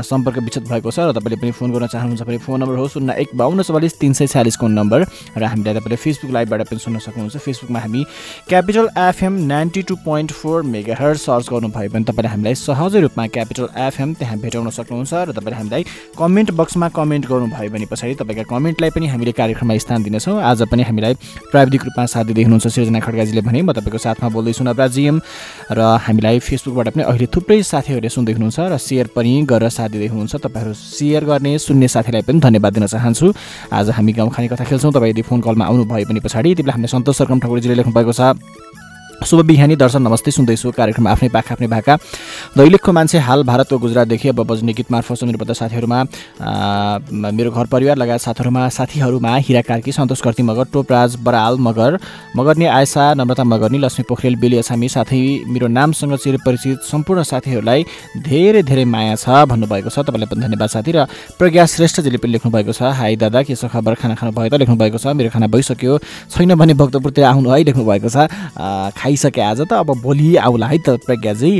सम्पर्क 0.03 0.43
विच्छेद 0.43 0.67
भएको 0.67 0.91
छ। 0.91 1.04
र 1.05 1.11
तपाईँले 1.13 1.37
पनि 1.41 1.51
फोन 1.51 1.71
गर्न 1.71 1.87
चाहनुहुन्छ 1.87 2.23
भने 2.23 2.37
फोन 2.41 2.59
नम्बर 2.59 2.75
हो 2.75 2.87
शून्य 2.89 3.13
एक 3.21 3.29
बाहन्न 3.35 3.61
चौवालिस 3.61 3.99
तिन 3.99 4.13
सय 4.13 4.27
छ्यालिसको 4.27 4.67
नम्बर 4.67 4.99
र 5.37 5.43
हामीलाई 5.45 5.73
तपाईँले 5.77 5.95
फेसबुक 5.95 6.31
लाइभबाट 6.31 6.61
पनि 6.69 6.79
सुन्न 6.79 6.99
सक्नुहुन्छ। 6.99 7.37
फेसबुकमा 7.37 7.79
हामी 7.79 8.03
Capital 8.49 8.89
FM 8.97 9.33
ninety 9.45 9.81
two 9.81 9.95
point 10.05 10.31
four 10.33 10.63
mega 10.65 10.95
हर 10.99 11.15
सर्च 11.17 11.49
गर्नुभयो 11.49 11.89
भने 11.93 12.05
तपाईँले 12.05 12.29
हामीलाई 12.29 12.55
सहजै 12.57 12.99
रूपमा 13.05 13.27
क्यापिटल 13.35 13.67
एफएम 13.87 14.13
त्यहाँ 14.19 14.37
भेटाउन 14.39 14.69
सक्नुहुन्छ 14.69 15.13
र 15.13 15.31
तपाईँले 15.31 15.57
हामीलाई 15.57 15.83
कमेन्ट 16.17 16.51
बक्समा 16.59 16.89
कमेन्ट 16.97 17.25
गर्नुभयो 17.27 17.69
भने 17.69 17.85
पछाडि 17.85 18.13
तपाईँका 18.21 18.43
कमेन्टलाई 18.49 18.89
पनि 18.95 19.07
हामीले 19.07 19.31
कार्यक्रममा 19.31 19.77
स्थान 19.77 20.03
दिनेछौँ। 20.03 20.41
आज 20.41 20.61
पनि 20.71 20.83
हामीलाई 20.83 21.13
प्राविधिक 21.51 21.81
रूपमा 21.85 22.05
साथ 22.05 22.25
दिँदै 22.31 22.43
सृजना 22.65 22.99
खड्गाजीले 22.99 23.41
भने 23.41 23.61
म 23.61 23.71
तपाईँको 23.71 23.97
साथमा 23.97 24.29
बोल्दैछु 24.29 24.63
नवराजिएम 24.63 25.19
र 25.71 25.79
हामीलाई 26.05 26.39
फेसबुकबाट 26.39 26.87
पनि 26.95 27.03
अहिले 27.03 27.27
थुप्रै 27.29 27.61
साथीहरूले 27.63 28.09
सुन्दै 28.09 28.33
हुनुहुन्छ 28.33 28.59
र 28.59 28.77
सेयर 28.77 29.07
पनि 29.15 29.31
गरेर 29.45 29.69
साथ 29.69 29.89
दिँदै 29.93 30.07
हुनुहुन्छ 30.11 30.35
तपाईँहरू 30.35 30.73
सेयर 30.95 31.25
गर्ने 31.25 31.57
सुन्ने 31.59 31.87
साथीलाई 31.87 32.21
पनि 32.23 32.39
धन्यवाद 32.39 32.73
दिन 32.73 32.87
चाहन्छु। 32.87 33.33
आज 33.71 33.89
हामी 33.95 34.13
गाउँ 34.13 34.29
खाने 34.31 34.47
कथा 34.47 34.63
खेल्छौँ। 34.63 34.91
तपाईँ 34.93 35.11
यदि 35.11 35.21
फोन 35.27 35.41
कलमा 35.41 35.65
आउनुभयो 35.65 36.05
भने 36.07 36.19
पछाडि 36.23 36.51
यति 36.51 36.63
हामीले 36.71 36.87
सन्तोष 36.87 37.17
सरकम 37.17 37.39
ठकुरीजीले 37.39 37.75
लेख्नु 37.75 37.93
भएको 37.93 38.13
छ। 38.13 38.39
शुभ 39.23 39.41
बिहानी 39.45 39.75
दर्शन 39.75 40.01
नमस्ते 40.01 40.31
सुन्दैछु 40.31 40.71
कार्यक्रम 40.71 41.07
आफ्नै 41.07 41.29
पाखा 41.29 41.53
आफ्नै 41.53 41.67
भाका। 41.67 41.95
दैलेखको 42.57 42.91
मान्छे 42.91 43.19
हाल 43.19 43.43
भारतको 43.43 43.77
गुजरातदेखि 43.79 44.29
अब 44.29 44.41
बज्ने 44.43 44.73
गीत 44.73 44.91
मार्फत 44.91 45.17
सुनिनुपर्दा 45.17 45.53
साथीहरूमा 45.55 45.99
मेरो 47.31 47.51
घर 47.51 47.65
परिवार 47.65 47.97
लगायत 47.97 48.21
साथीहरूमा 48.21 48.67
साथीहरूमा 48.69 49.35
हिरा 49.37 49.61
कार्की 49.61 49.91
सन्तोष 49.91 50.21
कर्ती 50.21 50.43
मगर 50.43 50.65
टोपराज 50.73 51.15
बराल 51.23 51.57
मगर 51.59 51.97
मगर्ने 52.35 52.67
आयसा 52.67 53.13
नम्रता 53.13 53.43
मगर्नी 53.45 53.77
लक्ष्मी 53.77 54.03
पोखरेल 54.09 54.35
बेली 54.35 54.57
अछामी 54.57 54.89
साथै 54.89 55.21
मेरो 55.47 55.67
नामसँग 55.67 56.15
चिरपरिचित 56.17 56.83
सम्पूर्ण 56.83 57.23
साथीहरूलाई 57.23 57.85
धेरै 58.19 58.63
धेरै 58.63 58.85
माया 58.85 59.15
छ 59.15 59.47
भन्नुभएको 59.47 59.89
छ। 59.89 60.05
तपाईँलाई 60.05 60.27
पनि 60.27 60.41
धन्यवाद 60.43 60.69
साथी 60.69 60.91
र 60.91 61.07
प्रज्ञा 61.39 61.65
श्रेष्ठजीले 61.65 62.17
पनि 62.19 62.31
लेख्नुभएको 62.35 62.71
छ। 62.73 62.93
हाई 62.93 63.15
दादा 63.15 63.41
के 63.47 63.55
छ 63.55 63.71
खबर? 63.71 63.95
खाना 63.95 64.15
खानु 64.19 64.31
भयो 64.35 64.49
त? 64.49 64.59
लेख्नुभएको 64.59 64.97
छ। 64.99 65.07
मेरो 65.15 65.29
खाना 65.31 65.47
भइसक्यो। 65.47 65.97
छैन 66.29 66.55
भने 66.59 66.73
भक्तपुरतिर 66.75 67.23
आउनु 67.25 67.49
है 67.49 67.63
लेख्नुभएको 67.63 68.09
छ। 68.11 68.27
खाइसके 69.05 69.41
आज 69.43 69.61
त 69.61 69.73
अब 69.75 69.91
भोलि 70.01 70.35
आउला 70.41 70.67
है 70.67 70.77
त 70.81 70.97
प्रज्ञाजी 71.05 71.53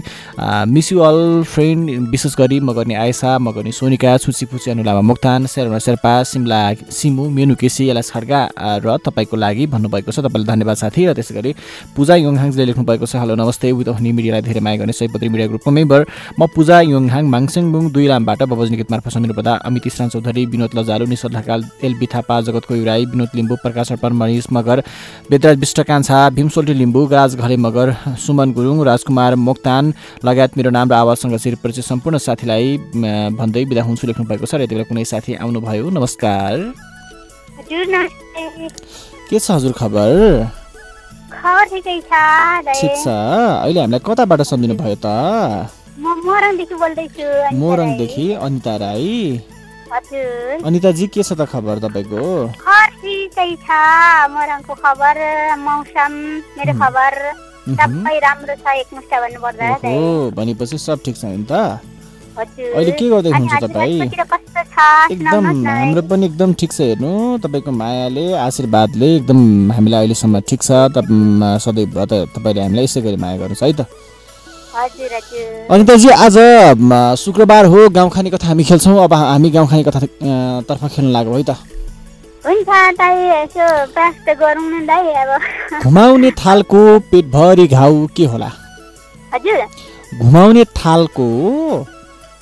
मिस 0.73 0.91
यु 0.91 0.99
फ्रेन्ड 1.45 2.09
विशेष 2.09 2.35
गरी 2.37 2.59
मगर्ने 2.59 2.95
आयसा 2.97 3.37
मगर्ने 3.39 3.71
सोनिका 3.71 4.17
छुची 4.17 4.45
फुची 4.49 4.71
अनुलामा 4.71 5.01
मोक्तान 5.05 5.45
शेरमा 5.53 5.79
शेर्पा 5.85 6.13
सिमला 6.25 6.61
सिमु 6.89 7.29
मेनु 7.29 7.55
केसी 7.55 7.89
खड्का 8.11 8.39
आ, 8.57 8.77
र 8.81 8.97
तपाईँको 9.05 9.35
लागि 9.37 9.65
भन्नुभएको 9.67 10.11
छ 10.11 10.25
तपाईँलाई 10.25 10.49
धन्यवाद 10.49 10.77
साथी 10.77 11.05
र 11.05 11.13
त्यसै 11.13 11.33
गरी 11.37 11.51
पूजा 11.95 12.15
योङहाङजीले 12.15 12.65
लेख्नुभएको 12.65 13.05
छ 13.05 13.21
हेलो 13.21 13.35
नमस्ते 13.35 13.71
विथ 13.71 13.89
हनी 13.93 14.11
मिडियालाई 14.11 14.41
धेरै 14.41 14.61
माया 14.65 14.77
गर्ने 14.81 14.93
सयपत्री 14.93 15.29
मिडिया 15.29 15.47
ग्रुपको 15.47 15.71
मेम्बर। 15.77 16.01
म 16.39 16.47
पूजा 16.55 16.81
योङहाङ 16.81 17.29
माङसेङबुङ 17.35 17.91
दुई 17.93 18.07
लामबाट 18.09 18.41
बबजनी 18.49 18.77
गीत 18.77 18.91
मार्फत 18.91 19.13
सुनिनुपर्दा 19.13 19.53
अमित 19.69 19.87
इस्रान 19.87 20.09
चौधरी 20.09 20.45
विनोद 20.55 20.79
लजालु 20.79 21.05
निशल 21.13 21.29
ढकाल 21.37 21.69
एल 21.85 21.93
बिथापा 22.01 22.41
जगत 22.49 22.65
कोइराई 22.73 23.05
विनोद 23.13 23.37
लिम्बू 23.37 23.55
प्रकाश 23.63 23.91
अर्पण 23.91 24.13
मनिष 24.23 24.47
मगर 24.57 24.83
बेदराज 25.29 25.57
विष्ट 25.59 25.81
कान्छा 25.91 26.29
भीमसोल्टी 26.37 26.73
लिम्बू 26.81 27.05
राज 27.11 27.34
घले 27.35 27.57
मगर 27.65 27.87
सुमन 28.25 28.51
गुरुङ 28.57 28.77
राजकुमार 28.85 29.35
मोक्तान 29.47 29.93
लगायत 30.25 30.51
मेरो 30.57 30.69
नाम 30.77 30.87
र 30.91 30.93
आवाजसँग 30.95 31.35
चिरपरिचित 31.43 31.85
सम्पूर्ण 31.85 32.17
साथीलाई 32.25 32.65
भन्दै 33.39 33.63
बिदा 33.69 33.81
हुन्छु 33.87 34.07
लेख्नु 34.07 34.25
भएको 34.31 34.45
छ 34.45 34.53
र 34.55 34.61
यति 34.65 34.75
बेला 34.75 34.87
कुनै 34.89 35.05
साथी 35.13 35.31
आउनुभयो 35.43 35.85
नमस्कार। 35.97 36.53
के 39.29 39.37
छ 39.39 39.47
हजुर 39.51 39.73
खबर? 39.79 40.11
खबर 41.33 41.65
ठिकै 41.71 41.99
छ 42.01 42.11
अहिले 43.07 43.79
हामीलाई 43.79 44.01
कताबाट 44.05 44.41
सम्झिनु 44.51 44.75
भयो 44.81 44.97
त 45.05 45.07
मोरङदेखि 47.55 48.25
अनिता 48.45 48.73
राई। 48.83 49.39
अनिताजी 50.67 51.05
के 51.07 51.21
छ 51.23 51.31
त 51.39 51.41
खबर 51.53 51.75
तपाईँको? 51.85 52.21
खबर 52.59 52.87
ठिकै 53.01 53.51
छ 53.65 53.69
मोरङको 54.35 54.73
खबर 54.83 55.15
मौसम 55.65 56.11
मेरो 56.57 56.73
खबर 56.83 57.11
सबै 57.79 58.15
राम्रो 58.27 58.55
छ 58.61 58.65
एकमुष्ट 58.81 59.11
भन्नुपर्दा 59.23 59.67
भनेपछि 60.37 60.77
सब 60.77 60.97
ठिक 61.05 61.15
छ 61.17 61.23
नि 61.25 61.45
त? 61.49 61.53
अहिले 62.35 62.91
के 62.99 63.05
गर्दै 63.09 63.29
हुनुहुन्छ 63.31 63.63
तपाईँ? 63.63 63.99
एकदम। 65.15 65.43
हाम्रो 65.65 66.01
पनि 66.11 66.25
एकदम 66.25 66.49
ठिक 66.59 66.71
छ 66.71 66.79
हेर्नु 66.81 67.11
तपाईँको 67.43 67.71
मायाले 67.71 68.25
आशीर्वादले 68.45 69.07
एकदम 69.15 69.39
हामीलाई 69.71 69.99
अहिलेसम्म 70.03 70.35
ठिक 70.49 70.61
छ 70.61 70.69
सधैँ 71.65 71.87
तपाईँले 72.35 72.61
हामीलाई 72.61 72.83
यसै 72.83 73.01
गरी 73.07 73.17
माया 73.23 73.37
गर्नुहोस् 73.39 73.63
है 73.63 73.71
त। 73.71 73.87
अनिताजी 75.75 76.09
आज 76.25 76.37
शुक्रबार 77.19 77.65
हो 77.73 77.87
गाउँ 77.97 78.09
खाने 78.11 78.29
कथा 78.31 78.47
हामी 78.47 78.63
खेल्छौँ 78.69 78.97
अब 79.03 79.13
हामी 79.13 79.49
गाउँ 79.51 79.67
खाने 79.69 79.83
कथा 79.87 79.99
तर्फ 80.69 80.83
खेल्न 80.95 81.11
लाग्यौँ 81.11 81.37
है 81.37 81.43
त। 81.49 81.55
घुमाउने 85.85 86.31
थालको 86.43 86.81
पेटभरि 87.11 87.67
घाउ 87.67 88.05
के 88.17 88.25
होला? 88.33 88.51
घुमाउने 90.21 90.63
थालको 90.83 91.27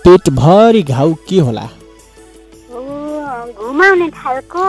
पेटभरि 0.05 0.81
घाउ 0.83 1.13
के 1.29 1.39
होला? 1.39 1.67
ओ, 2.73 2.81
घुमाउने 3.67 4.09
थालको 4.19 4.65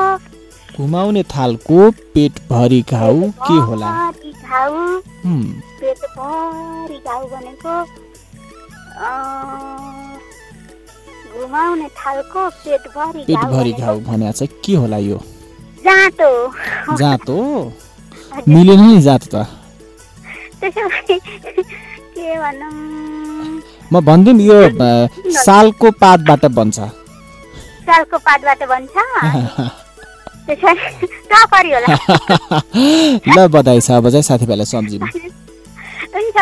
घुमाउने 0.76 1.22
थालको 1.22 1.90
पेटभरि 2.14 2.80
घाउ 2.90 3.20
के 3.46 3.58
होला? 3.66 3.90
पेटभरि 4.10 4.32
घाउ। 4.42 4.74
हुँ, 5.24 5.42
पेटभरि 5.80 6.98
घाउ 7.06 7.28
भनेको 7.28 7.74
घाउ 13.72 14.00
भने 14.00 14.32
चाहिँ 14.32 14.60
के 14.64 14.74
होला 14.74 14.98
यो? 14.98 15.18
जाँतो। 15.84 16.30
जाँतो? 16.96 17.38
मिलेन 18.48 18.80
नि 18.80 19.00
जाँतो 19.02 19.28
त। 19.34 19.46
म 23.92 24.00
भनिदिउँ 24.00 24.40
यो 24.40 24.58
सालको 25.44 25.90
पातबाट 25.90 26.44
बन्छ। 26.58 26.78
सालको 27.86 28.18
पातबाट 28.18 28.62
बन्छ? 28.68 28.96
ल 33.36 33.46
बधाई 33.54 33.80
छ 33.80 33.90
अब 33.90 34.08
चाहिँ 34.10 34.22
साथीभाइलाई 34.22 34.66
सम्झिनु। 34.74 35.06
हुन्छ। 36.14 36.38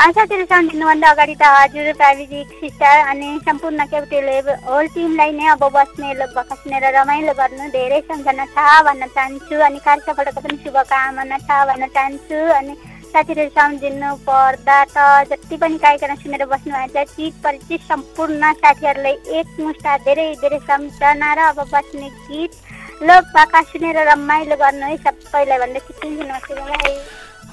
साथीहरू 0.00 0.44
सम्झिनुभन्दा 0.50 1.08
अगाडि 1.10 1.34
त 1.40 1.44
हजुर 1.44 1.92
प्राविधिक 2.00 2.48
सिस्टर 2.60 2.96
अनि 3.10 3.28
सम्पूर्ण 3.46 3.84
क्यापिटल 3.90 4.28
होल 4.68 4.86
टिमलाई 4.94 5.30
नै 5.36 5.46
अब 5.54 5.62
बस्ने 5.76 6.08
ल- 6.20 6.32
बस्ने 6.36 6.76
र 6.80 6.84
रमाइलो 6.96 7.32
गर्नु 7.40 7.66
धेरै 7.74 8.00
सम्झना 8.08 8.44
छ 8.54 8.56
भन्न 8.86 9.02
चाहन्छु 9.16 9.56
अनि 9.66 9.78
कार्यसफलताको 9.84 10.40
पनि 10.40 10.56
शुभकामना 10.64 11.38
छ 11.44 11.50
भन्न 11.68 11.84
चाहन्छु 11.96 12.38
अनि 12.58 12.74
साथीहरू 13.12 13.44
सम्झिनु 13.58 14.08
पर्दा 14.24 14.78
त 14.94 14.96
जति 15.28 15.56
पनि 15.60 15.76
कार्यक्रम 15.84 16.16
सुनेर 16.24 16.44
बस्नुभएको 16.48 17.04
छ 17.04 17.08
चित 17.12 17.34
परिचित 17.44 17.80
सम्पूर्ण 17.92 18.42
साथीहरूलाई 18.64 19.16
एकमुष्ट 19.38 19.84
धेरै 20.08 20.28
धेरै 20.40 20.58
सम्झना 20.70 21.28
र 21.36 21.38
अब 21.52 21.58
बस्ने 21.74 22.08
गीत 22.08 22.52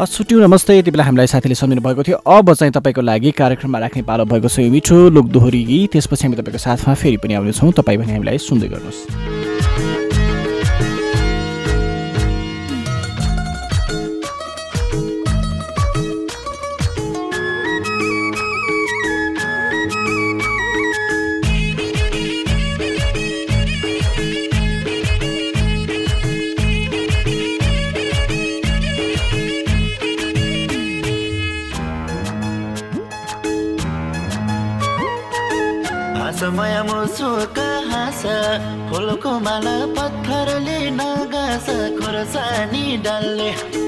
हस् 0.02 0.16
छुट्यौँ 0.18 0.42
नमस्ते। 0.42 0.78
यति 0.78 0.92
बेला 0.92 1.04
हामीलाई 1.04 1.28
साथीले 1.28 1.56
सम्झिनु 1.56 1.82
भएको 1.82 2.04
थियो। 2.04 2.18
अब 2.18 2.54
चाहिँ 2.54 2.74
तपाईँको 2.74 3.02
लागि 3.02 3.32
कार्यक्रममा 3.32 3.80
राख्ने 3.80 4.02
पालो 4.04 4.26
भएको 4.26 4.48
छ 4.48 4.60
यो 4.60 4.72
मिठो 4.72 5.10
लोक 5.10 5.26
दोहोरी 5.26 5.64
गीत। 5.64 5.92
त्यसपछि 5.92 6.28
हामी 6.28 6.38
तपाईँको 6.38 6.58
साथमा 6.58 6.94
फेरि 6.94 7.18
पनि 7.18 7.34
आउनेछौँ। 7.34 7.72
तपाईँ 7.72 7.98
भने 7.98 8.12
हामीलाई 8.12 8.38
सुन्दै 8.38 8.68
गर्नुहोस्। 8.68 10.07
Bye. 43.48 43.87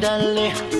Dale. 0.00 0.79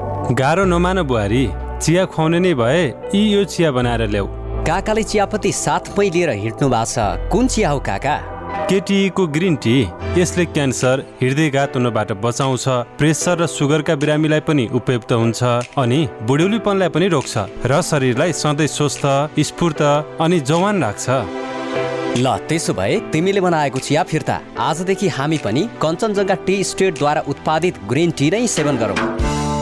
गाह्रो 0.29 0.63
नमान 0.65 1.01
बुहारी 1.03 1.43
चिया 1.81 2.03
खुवाउने 2.05 2.39
नै 2.39 2.53
भए 2.53 2.81
यी 3.13 3.21
यो 3.27 3.43
चिया 3.43 3.71
बनाएर 3.71 4.01
ल्याऊ। 4.07 4.27
काकाले 4.67 5.03
चियापत्ती 5.03 5.51
साथमै 5.51 6.09
लिएर 6.09 6.29
हिँड्नु 6.41 6.67
भएको 6.69 6.85
छ। 6.85 7.29
कुन 7.31 7.47
चिया 7.47 7.69
हो 7.69 7.79
काका? 7.79 8.15
केटीको 8.69 9.25
ग्रिन 9.27 9.55
टी 9.57 9.75
यसले 10.17 10.45
क्यान्सर 10.45 11.03
हृदयघात 11.21 11.75
हुनबाट 11.75 12.11
बचाउँछ 12.21 12.65
प्रेसर 12.99 13.37
र 13.41 13.47
सुगरका 13.47 13.95
बिरामीलाई 13.97 14.39
पनि 14.45 14.67
उपयुक्त 14.71 15.11
हुन्छ 15.11 15.41
अनि 15.75 15.99
बुढ्यौलीपनलाई 16.29 16.89
पनि 16.95 17.07
रोक्छ 17.15 17.33
र 17.65 17.81
शरीरलाई 17.81 18.33
सधैँ 18.33 18.67
स्वस्थ 18.67 19.03
स्फूर्त 19.41 19.81
अनि 20.21 20.39
जवान 20.45 20.83
राख्छ। 20.83 21.09
ल 22.21 22.37
त्यसो 22.47 22.73
भए 22.77 22.99
तिमीले 23.11 23.41
बनाएको 23.41 23.79
चिया 23.79 24.03
फिर्ता। 24.03 24.39
आजदेखि 24.59 25.07
हामी 25.17 25.37
पनि 25.43 25.61
कञ्चनजङ्घा 25.81 26.35
टी 26.45 26.63
स्टेटद्वारा 26.71 27.21
उत्पादित 27.27 27.75
ग्रिन 27.89 28.11
टी 28.11 28.29
नै 28.31 28.47
सेवन 28.47 28.77
गरौँ। 28.77 29.30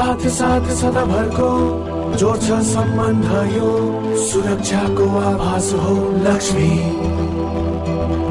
साथ 0.00 0.22
साथ 0.34 0.68
सदाभरको 0.76 1.48
जोड्छ 2.16 2.46
सम्बन्ध 2.66 3.24
यो 3.54 3.70
सुरक्षाको 4.26 5.08
आभास 5.20 5.66
हो 5.76 5.96
लक्ष्मी। 6.24 6.68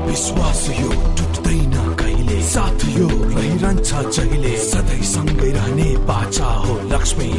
विश्वास 0.07 0.61
यो 0.79 0.89
टुट्दैन 1.17 1.75
कहिले? 1.99 2.41
साथ 2.43 2.85
यो 2.97 3.07
रहिरहन्छ 3.07 3.93
जहिले? 4.17 4.55
सधैँ 4.65 5.03
सँगै 5.11 5.51
रहने 5.51 5.89
बाचा 6.09 6.49
हो 6.63 6.79
लक्ष्मी। 6.93 7.29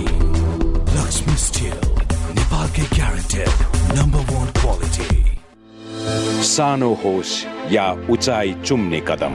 लक्ष्मी 0.95 1.37
स्टिल 1.47 1.77
नेपालकै 2.38 2.87
ग्यारेन्टेड 2.95 3.99
नम्बर 3.99 4.23
वान 4.31 4.47
क्वालिटी 4.61 5.11
सानो 6.47 6.93
होस् 7.03 7.35
या 7.73 7.90
उचाइ 8.11 8.55
चुम्ने 8.64 9.01
कदम। 9.11 9.35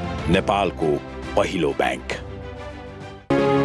नेपालको 0.29 0.89
पहिलो 1.35 1.69
ब्याङ्क। 1.81 2.09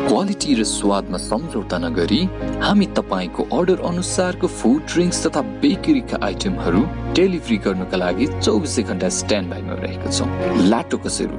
क्वालिटी 0.08 0.54
र 0.54 0.64
स्वादमा 0.64 1.18
सम्झौता 1.18 1.78
नगरी 1.78 2.20
हामी 2.62 2.86
तपाईँको 2.98 3.42
अर्डर 3.58 3.80
अनुसारको 3.90 4.46
फुड 4.58 4.80
ड्रिङ्क्स 4.92 5.26
तथा 5.26 5.40
बेकरीका 5.62 6.16
आइटमहरू 6.26 6.82
डेलिभरी 7.18 7.56
गर्नुका 7.66 7.96
लागि 7.96 8.26
चौबिसै 8.40 8.82
घन्टा 8.82 9.08
स्ट्यान्ड 9.18 9.50
बाईमा 9.50 9.74
रहेका 9.82 10.10
छौँ। 10.10 10.28
Lato 10.70 10.98
Kasero. 10.98 11.36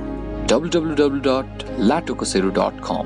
W 0.50 0.70
W 0.76 0.94
W 1.02 1.20
dot 1.30 1.66
Lato 1.92 2.14
Kasero 2.22 2.50
dot 2.60 2.76
com 2.84 3.06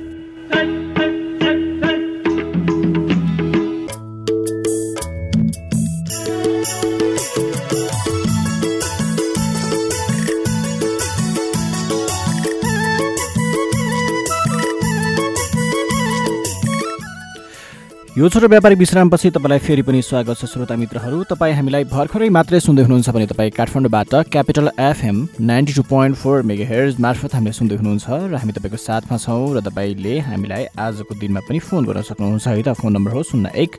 यो 18.21 18.27
छोटो 18.29 18.47
व्यापारिक 18.47 18.77
विश्रामपछि 18.77 19.29
तपाईँलाई 19.33 19.59
फेरि 19.65 19.81
पनि 19.81 20.01
स्वागत 20.01 20.37
छ 20.37 20.45
श्रोता 20.45 20.75
मित्रहरू। 20.77 21.23
तपाईँ 21.25 21.53
हामीलाई 21.57 21.83
भर्खरै 21.89 22.27
मात्रै 22.29 22.59
सुन्दै 22.61 22.83
हुनुहुन्छ 22.85 23.09
भने 23.09 23.25
तपाईँ 23.25 23.51
काठमाडौँबाट 23.57 24.13
capital 24.29 24.69
FM 24.77 25.17
ninety 25.41 25.73
two 25.73 25.83
point 25.89 26.17
four 26.21 26.41
megahertz 26.69 26.99
मार्फत 27.01 27.33
हामीले 27.35 27.53
सुन्दै 27.57 27.75
हुनुहुन्छ 27.81 28.05
र 28.29 28.37
हामी 28.37 28.53
तपाईँको 28.53 28.77
साथमा 28.77 29.17
छौँ 29.17 29.57
र 29.57 29.65
तपाईँले 29.65 30.13
हामीलाई 30.29 30.65
आजको 30.77 31.17
दिनमा 31.17 31.41
पनि 31.49 31.59
फोन 31.65 31.81
गर्न 31.89 32.01
सक्नुहुन्छ 32.05 32.45
है 32.45 32.61
त? 32.61 32.77
फोन 32.77 32.93
नम्बर 32.93 33.11
हो 33.17 33.23
शून्य 33.25 33.57
एक 33.57 33.71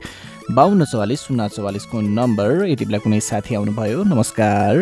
बाहन्न 0.51 0.91
चौवालिस 0.91 1.19
शून्य 1.23 1.47
चौवालिसको 1.55 2.03
नम्बर। 2.03 2.67
यति 2.67 2.83
बेला 2.83 2.99
कुनै 2.99 3.23
साथी 3.23 3.55
आउनुभयो? 3.55 4.03
नमस्कार। 4.11 4.75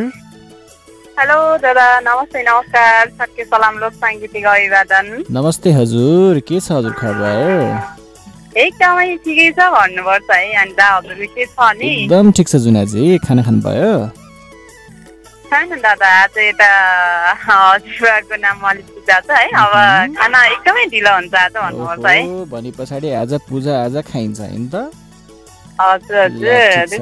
हेलो 1.22 1.39
दादा। 1.62 1.88
नमस्ते 2.09 2.39
नमस्कार। 2.49 3.09
सके 3.14 3.43
सलाम 3.45 3.78
लोक 3.78 3.93
साङ्गीतिक 4.01 4.45
अभिवादन। 4.57 5.05
नमस्ते 5.30 5.70
हजुर। 5.78 6.39
के 6.49 6.57
छ 6.59 6.82
हजुर 6.82 6.93
खबर? 6.97 8.01
एकदमै 8.56 9.16
ठिकै 9.26 9.49
छ 9.58 9.68
भन्नुपर्छ 9.74 10.30
है 10.32 10.54
अनि 10.62 10.74
दा 10.78 10.88
हजुर 10.95 11.26
के 11.36 11.45
छ 11.45 11.58
नि? 11.80 11.91
एकदम 12.04 12.32
ठिक 12.32 12.47
छ 12.47 12.56
जुनाजी 12.66 13.18
खाना 13.28 13.41
खानुभयो 13.43 13.93
छैन 15.52 15.70
दादा 15.84 16.10
आज 16.24 16.38
यता 16.38 16.70
हजुरबाको 17.45 18.36
नाम 18.41 18.60
अलिक 18.70 18.86
पूजा 18.95 19.20
छ 19.20 19.30
है 19.39 19.47
अब 19.62 19.72
खाना 20.18 20.39
एकदमै 20.47 20.86
ढिलो 20.91 21.12
हुन्छ 21.16 21.36
आज 21.36 21.54
भन्नुपर्छ 21.56 22.06
है। 22.06 22.45
भने 22.52 22.72
पछाडि 22.80 23.12
आज 23.22 23.34
पूजा 23.49 23.74
आज 23.86 23.95
खाइन्छ 24.12 24.39
होइन 24.39 24.68
त। 24.74 24.91
हजुर 25.82 26.18
हजुर 26.20 27.02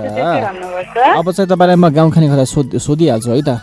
अब 1.17 1.31
चाहिँ 1.31 1.49
तपाईँलाई 1.49 1.75
म 1.75 1.89
गाउँ 1.97 2.11
खाने 2.13 2.27
कुरा 2.29 2.45
सोध 2.53 2.77
सोधिहाल्छु 2.77 3.29
है 3.31 3.41
त। 3.41 3.59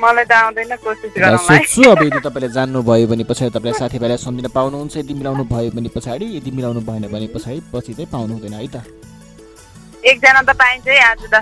मलाई 0.00 0.24
त 0.24 0.32
आउँदैन 0.32 0.74
कोसिस 0.84 1.12
सोध्छु 1.46 1.82
अब 1.90 2.02
यदि 2.02 2.20
तपाईँले 2.26 2.48
जान्नुभयो 2.56 3.06
भने 3.10 3.24
पछाडि 3.30 3.50
तपाईँलाई 3.50 3.78
साथीभाइलाई 3.78 4.18
सम्झिन 4.24 4.48
पाउनुहुन्छ 4.56 4.96
यदि 4.96 5.14
मिलाउनु 5.14 5.44
भयो 5.52 5.70
भने 5.76 5.90
पछाडि 5.96 6.26
यदि 6.36 6.50
मिलाउनु 6.56 6.80
भएन 6.88 7.04
भने 7.12 7.26
पछाडि 7.34 7.60
पछि 7.72 7.92
चाहिँ 7.94 8.08
पाउनु 8.12 8.32
हुँदैन 8.34 8.54
है 8.54 8.66
त? 8.74 8.76
एकजना 10.06 10.40
त 10.42 10.50
पाइन्छ 10.60 10.86
है 10.88 10.98
आज 11.10 11.22
त। 11.34 11.36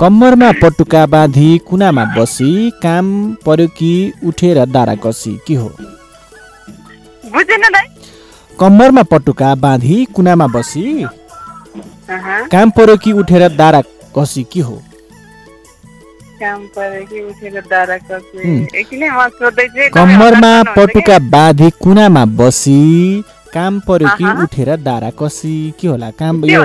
कम्मरमा 0.00 0.50
पटुका 0.62 1.02
बाँधी 1.06 1.48
कुनामा 1.68 2.04
बसी 2.16 2.50
काम 2.82 3.06
पर्यो 3.46 3.68
कि 3.78 3.92
उठेर 4.26 4.58
दारा 4.66 4.94
कसी 5.04 5.32
के 5.46 5.54
हो? 5.54 5.68
बुझेन 7.34 7.64
कम्मरमा 8.58 9.02
पटुका 9.12 9.54
बाँधी 9.62 10.04
कुनामा 10.14 10.46
बसी 10.56 10.84
काम 12.50 12.70
पर्यो 12.76 12.96
कि 13.04 13.12
उठेर 13.22 13.48
दारा 13.56 13.80
कसी 14.18 14.42
के 14.52 14.60
हो? 14.60 14.76
कम्मरमा 19.94 20.62
पटुका 20.62 21.18
बाँधी 21.18 21.70
कुनामा 21.70 22.24
बसी। 22.24 23.22
काम 23.54 23.80
पर्यो 23.80 24.08
कि। 24.08 24.24
उठेर 24.42 24.76
दारा 24.76 25.10
कसी। 25.10 25.74
के 25.80 25.88
होला? 25.88 26.10
काम 26.10 26.44
यो 26.44 26.62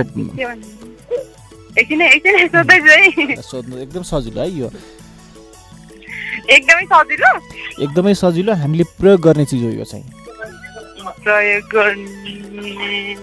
सोध्नु 3.41 3.77
एकदम 3.77 4.01
सजिलो 4.01 4.41
है 4.41 4.51
यो। 4.51 4.71
एकदमै 6.49 6.85
सजिलो? 6.85 7.39
एकदमै 7.83 8.13
सजिलो। 8.13 8.53
हामीले 8.53 8.83
प्रयोग 8.83 9.21
गर्ने 9.21 9.45
चिज 9.45 9.63
हो 9.63 9.69
यो 9.69 9.83
चाहिँ। 9.83 10.03
प्रयोग 11.23 11.63
गर्ने। 11.63 13.15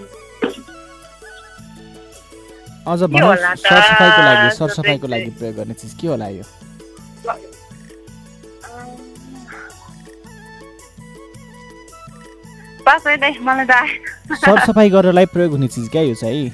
अझ 2.87 2.99
के 2.99 3.07
भनौँ 3.13 3.27
होला 3.27 3.53
त? 3.53 3.57
सरसफाइको 3.67 4.21
लागि 4.27 4.55
सरसफाइको 4.57 5.07
लागि 5.15 5.29
प्रयोग 5.39 5.55
गर्ने 5.55 5.73
चिज 5.81 5.93
के 6.01 6.07
होला 6.07 6.27
यो। 6.37 6.43
सरसफाइ 14.43 14.89
गर्नलाई 14.89 15.25
प्रयोग 15.33 15.51
हुने 15.51 15.67
चिज 15.75 15.89
क्या 15.91 16.01
यो 16.01 16.13
चाहिँ। 16.21 16.51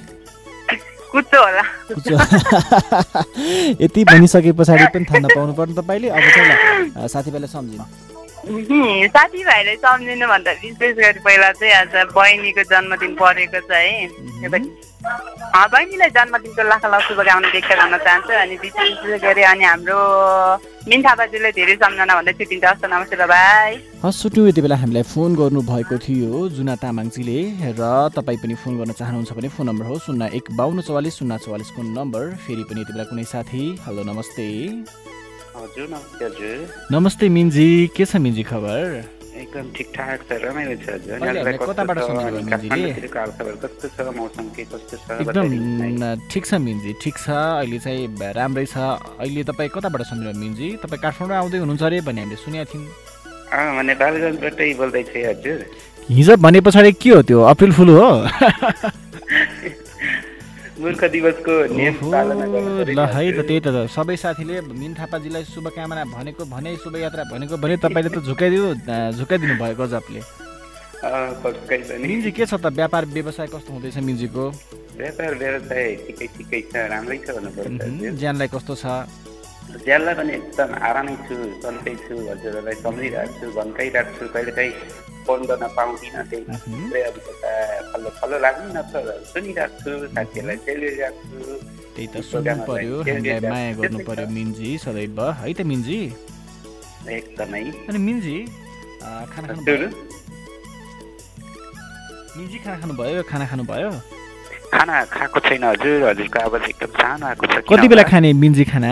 यति 3.82 4.04
भनिसके 4.04 4.52
पछाडि 4.58 4.86
पनि 4.94 5.04
थाहा 5.10 5.18
नपाउनु 5.26 5.52
पर्ने 5.58 5.74
तपाईँले 5.80 6.08
अब 6.10 6.22
चाहिँ 6.34 7.08
साथीभाइलाई 7.14 7.48
सम्झिनु 7.54 7.84
साथीभाइले 8.44 9.74
सम्झिनु 9.80 10.26
भन्दा 10.28 10.52
विशेष 10.62 10.94
गरी 10.96 11.20
पहिला 11.24 11.50
चाहिँ 11.56 11.74
आज 11.74 12.12
बहिनीको 12.12 12.62
जन्मदिन 12.68 13.12
परेको 13.16 13.60
छ 13.64 13.70
है। 13.72 14.48
बहिनीलाई 15.72 16.10
जन्मदिनको 16.16 16.62
लाख 16.68 16.84
लाख 16.92 17.02
शुभकामना 17.08 17.48
व्यक्त 17.54 17.72
गर्न 17.72 17.96
चाहन्छु 18.04 18.32
अनि 18.44 18.56
विशेष 18.60 19.20
गरी 19.24 19.42
अनि 19.48 19.64
हाम्रो 19.64 19.98
मिन 20.88 21.00
थापाजीले 21.02 21.50
धेरै 21.56 21.74
सम्झना 21.80 22.12
भन्दै 22.14 22.32
छुट्टिन्छ। 22.36 22.64
हस् 22.64 22.84
नमस्ते 22.84 23.16
बाई 23.32 23.70
हस् 24.04 24.20
सुट्यौँ 24.22 24.48
यति 24.48 24.60
बेला 24.60 24.76
हामीलाई 24.76 25.04
फोन 25.08 25.30
गर्नुभएको 25.40 25.96
थियो 26.04 26.48
जुना 26.52 26.74
तामाङजीले 26.84 27.40
र 27.80 28.12
तपाईँ 28.12 28.38
पनि 28.44 28.54
फोन 28.60 28.72
गर्न 28.78 28.92
चाहनुहुन्छ 28.92 29.32
भने 29.32 29.48
फोन 29.56 29.64
नम्बर 29.72 29.84
हो 29.88 29.96
शून्य 30.04 30.30
एक 30.36 30.52
बाहन्न 30.52 30.80
चौवालिस 30.84 31.14
शून्य 31.18 31.38
चौवालिसको 31.48 31.80
नम्बर। 31.80 32.24
फेरि 32.44 32.62
पनि 32.68 32.80
यति 32.84 32.92
बेला 32.92 33.04
कुनै 33.08 33.24
साथी। 33.24 33.64
हेलो 33.88 34.02
नमस्ते। 34.12 34.44
नमस्ते 36.90 37.28
मिन्जी 37.28 37.86
के 37.96 38.04
छ 38.04 38.16
मिन्जी 38.16 38.42
खबर? 38.42 39.04
एकदम 39.38 39.70
ठिकठाक 39.76 40.20
छ 40.26 40.32
रमाइलो 40.42 40.74
छ 40.82 40.98
ठिक 46.30 46.46
छ 46.46 46.54
मिन्जी 46.58 46.92
ठिक 47.02 47.14
छ। 47.18 47.30
अहिले 47.30 47.78
चाहिँ 47.78 48.34
राम्रै 48.34 48.66
छ। 48.66 48.76
अहिले 49.22 49.42
तपाईँ 49.46 49.70
कताबाट 49.78 50.02
सम्झिनु 50.10 50.30
भयो 50.32 50.40
मिन्जी? 50.42 50.68
तपाईँ 50.82 51.00
काठमाडौँ 51.06 51.36
आउँदै 51.38 51.58
हुनुहुन्छ 51.62 51.82
अरे 51.82 52.00
भन्ने 52.02 52.20
हामीले 52.20 52.36
सुनेका 52.42 52.64
थियौँ। 52.74 52.86
हिजो 56.10 56.36
भने 56.42 56.60
पछाडि 56.66 56.92
के 56.98 57.10
हो 57.10 57.22
त्यो? 57.22 57.38
अप्रिल 57.54 57.72
फुल 57.78 57.88
हो? 57.94 58.10
मूर्ख 60.74 61.02
दिवसको 61.14 61.54
नियम 61.70 61.94
पालना 62.10 62.46
गर्नु 62.50 62.70
ओहो, 62.70 62.82
पऱ्यो 62.82 62.94
ल 62.98 63.00
है 63.14 63.22
त। 63.30 63.40
त्यही 63.46 63.60
त 63.62 63.68
सबै 63.94 64.16
साथीले 64.18 64.56
मिन 64.74 64.92
थापाजीलाई 64.98 65.44
शुभकामना 65.54 66.04
भनेको 66.10 66.42
भने 66.50 66.70
शुभयात्रा 66.82 67.22
भनेको 67.30 67.54
भने 67.62 67.74
तपाईँले 67.84 68.10
त 68.10 68.18
झुकाइदियो 68.26 68.66
झुकाइदिनु 69.14 69.54
भयो 69.62 69.74
गजबले। 69.78 70.20
मिन्जी 71.04 72.30
के 72.32 72.44
छ 72.48 72.54
त? 72.58 72.66
व्यापार 72.74 73.02
व्यवसाय 73.06 73.46
कस्तो 73.54 73.70
हुँदैछ 73.70 73.96
मिन्जीको? 74.02 74.44
व्यापार 74.98 75.30
व्यवसाय 75.38 75.86
ठिकै 76.06 76.26
ठिकै 76.34 76.60
छ। 76.72 76.74
राम्रै 76.90 77.18
छ 77.22 77.28
भन्नुपर्छ 77.38 78.18
ज्यानलाई 78.18 78.48
कस्तो 78.50 78.74
छ? 78.74 78.84
ज्यानलाई 79.84 80.14
पनि 80.18 80.32
एकदम 80.38 80.70
आरामै 80.88 81.16
छु 81.26 81.34
सन्चै 81.64 81.94
छु 82.04 82.14
हजुरहरूलाई 82.30 82.76
सम्झिरहेको 82.84 83.34
छु 83.40 83.46
भन्काइरहेको 83.58 84.12
छु 84.18 84.24
कहिले 84.34 84.52
काहीँ 84.58 84.72
फोन 85.26 85.40
गर्न 85.50 85.64
पाउँदिनँ 85.76 86.24
त्यही 86.30 87.02
अब 87.08 87.16
कता 87.26 87.50
फल्लो 87.90 88.10
फल्लो 88.20 88.36
लाग्नु 88.44 88.68
न 88.76 88.78
त 88.92 88.94
सुनिरहेको 89.32 89.76
छु 89.82 89.90
साथीहरूलाई 90.14 90.56
सेयर 90.64 90.78
गरिरहेको 90.84 91.22
छु। 91.30 91.38
त्यही 91.94 92.06
त 92.14 92.16
सुन्नु 92.30 92.54
पर्यो 92.70 92.96
हामीलाई 93.08 93.40
माया 93.52 93.70
गर्नु 93.78 93.98
पर्यो 94.08 94.26
मिन्जी 94.38 94.70
सदैव। 94.84 95.20
है 95.40 95.52
त 95.58 95.60
मिन्जी? 95.70 96.00
एकदमै। 97.18 97.64
अनि 97.88 97.98
मिन्जी 98.08 98.36
खाना 99.32 99.46
खानु 99.52 99.62
मिन्जी 102.36 102.58
खाना 102.64 102.76
खानुभयो 102.82 103.22
खाना 103.30 103.44
खानुभयो? 103.50 103.90
खाना 104.74 104.94
खाएको 105.14 105.40
छैन 105.46 105.64
हजुर 105.64 106.02
हजुरको 106.08 106.38
आवाज 106.46 106.62
एकदम 106.70 106.90
सानो 106.98 107.26
आएको 107.26 107.46
छ 107.46 107.54
कति 107.70 107.88
बेला? 107.88 108.02
खाने 108.10 108.32
मिन्जी 108.42 108.64
खाना? 108.72 108.90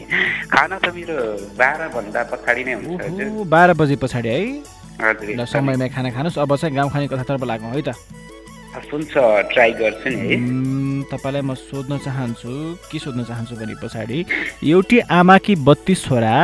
खाना 0.54 0.76
त 0.78 0.86
मेरो 0.96 1.16
बाह्रभन्दा 1.60 2.22
पछाडि 2.32 2.62
नै 2.64 2.74
हुन्छ 2.80 3.46
बाह्र 3.52 3.74
बजे 3.80 3.96
पछाडि 4.02 4.28
है? 4.28 4.40
हजुर 5.04 5.36
ल 5.36 5.44
समयमा 5.44 5.86
खाना 5.94 6.10
खानुहोस्। 6.16 6.38
अब 6.44 6.56
चाहिँ 6.56 6.74
गाउँ 6.76 6.90
खाने 6.90 7.06
कथातर्फ 7.12 7.44
लागौँ 7.44 7.72
है 7.76 7.82
त। 7.88 7.94
हुन्छ 8.92 9.12
ट्राई 9.52 9.72
गर्छु 9.80 10.08
नि 10.12 11.04
तपाईँलाई 11.10 11.42
म 11.42 11.54
सोध्न 11.54 11.98
चाहन्छु 12.04 12.52
के 12.90 12.98
सोध्न 12.98 13.24
चाहन्छु 13.24 13.54
भने 13.60 13.74
पछाडि 13.82 14.18
एउटी 14.64 14.98
आमाकी 15.18 15.54
बत्तिस 15.68 16.04
छोरा 16.04 16.34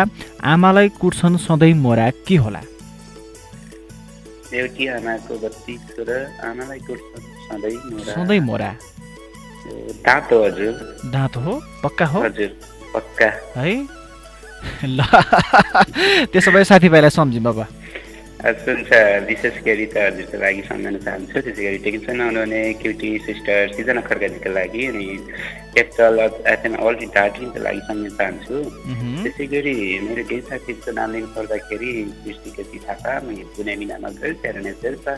आमालाई 0.52 0.88
कुट्छन् 1.00 1.36
सधैँ 1.46 1.74
मोरा 1.84 2.08
के 2.26 2.36
होला? 2.44 2.60
एउटी 4.60 4.86
आमाको 4.96 5.34
बत्ती 5.42 5.74
छोरा 5.90 6.18
आमालाई 6.50 6.78
कुट्छन् 6.86 7.24
सधैँ 7.46 7.76
मोरा। 7.90 8.12
सधैँ 8.14 8.40
मोरा। 8.48 8.70
दाँत 10.06 10.32
हो 10.32 10.44
हजुर। 10.44 10.72
दाँत 11.14 11.36
हो? 11.36 11.52
पक्का 11.84 12.06
हो? 12.06 12.22
हजुर 12.24 12.50
पक्का। 12.94 13.28
है? 13.56 13.74
ल 14.84 15.00
त्यसो 16.32 16.50
भए 16.52 16.64
साथीभाइलाई 16.64 17.10
सम्झौँ 17.10 17.42
बाबा। 17.42 17.66
हुन्छ 18.42 18.92
विशेष 19.26 19.58
गरी 19.64 19.86
त 19.86 19.96
हजुरको 19.96 20.38
लागि 20.38 20.62
सम्झन 20.68 20.96
चाहन्छु 21.04 21.40
त्यसै 21.40 21.62
गरी 21.64 21.78
टेकिन्छ 21.84 22.08
नहुनुहुने 22.10 22.62
क्युटी 22.82 23.10
सिस्टर 23.26 23.72
सिजना 23.72 24.00
खड्काजीको 24.04 24.50
लागि 24.52 24.86
अनि 24.86 25.06
क्यापिटल 25.74 26.18
एफएम 26.52 26.74
अल 26.76 26.94
दार्जिलिङको 27.14 27.60
लागि 27.66 27.80
सम्झन 27.88 28.12
चाहन्छु 28.18 28.56
त्यसै 29.22 29.46
गरी 29.54 29.74
मेरो 30.04 30.24
केही 30.28 30.40
साथीहरूको 30.50 30.92
नाम 30.98 31.14
लिनु 31.14 31.28
पर्दाखेरि 31.36 31.90
दृष्टिकेती 32.24 32.78
थापा 32.86 33.12
म 33.20 33.36
गुनामी 33.56 33.86
मगर 34.04 34.32
प्यारने 34.42 34.72
शेर्पा 34.82 35.14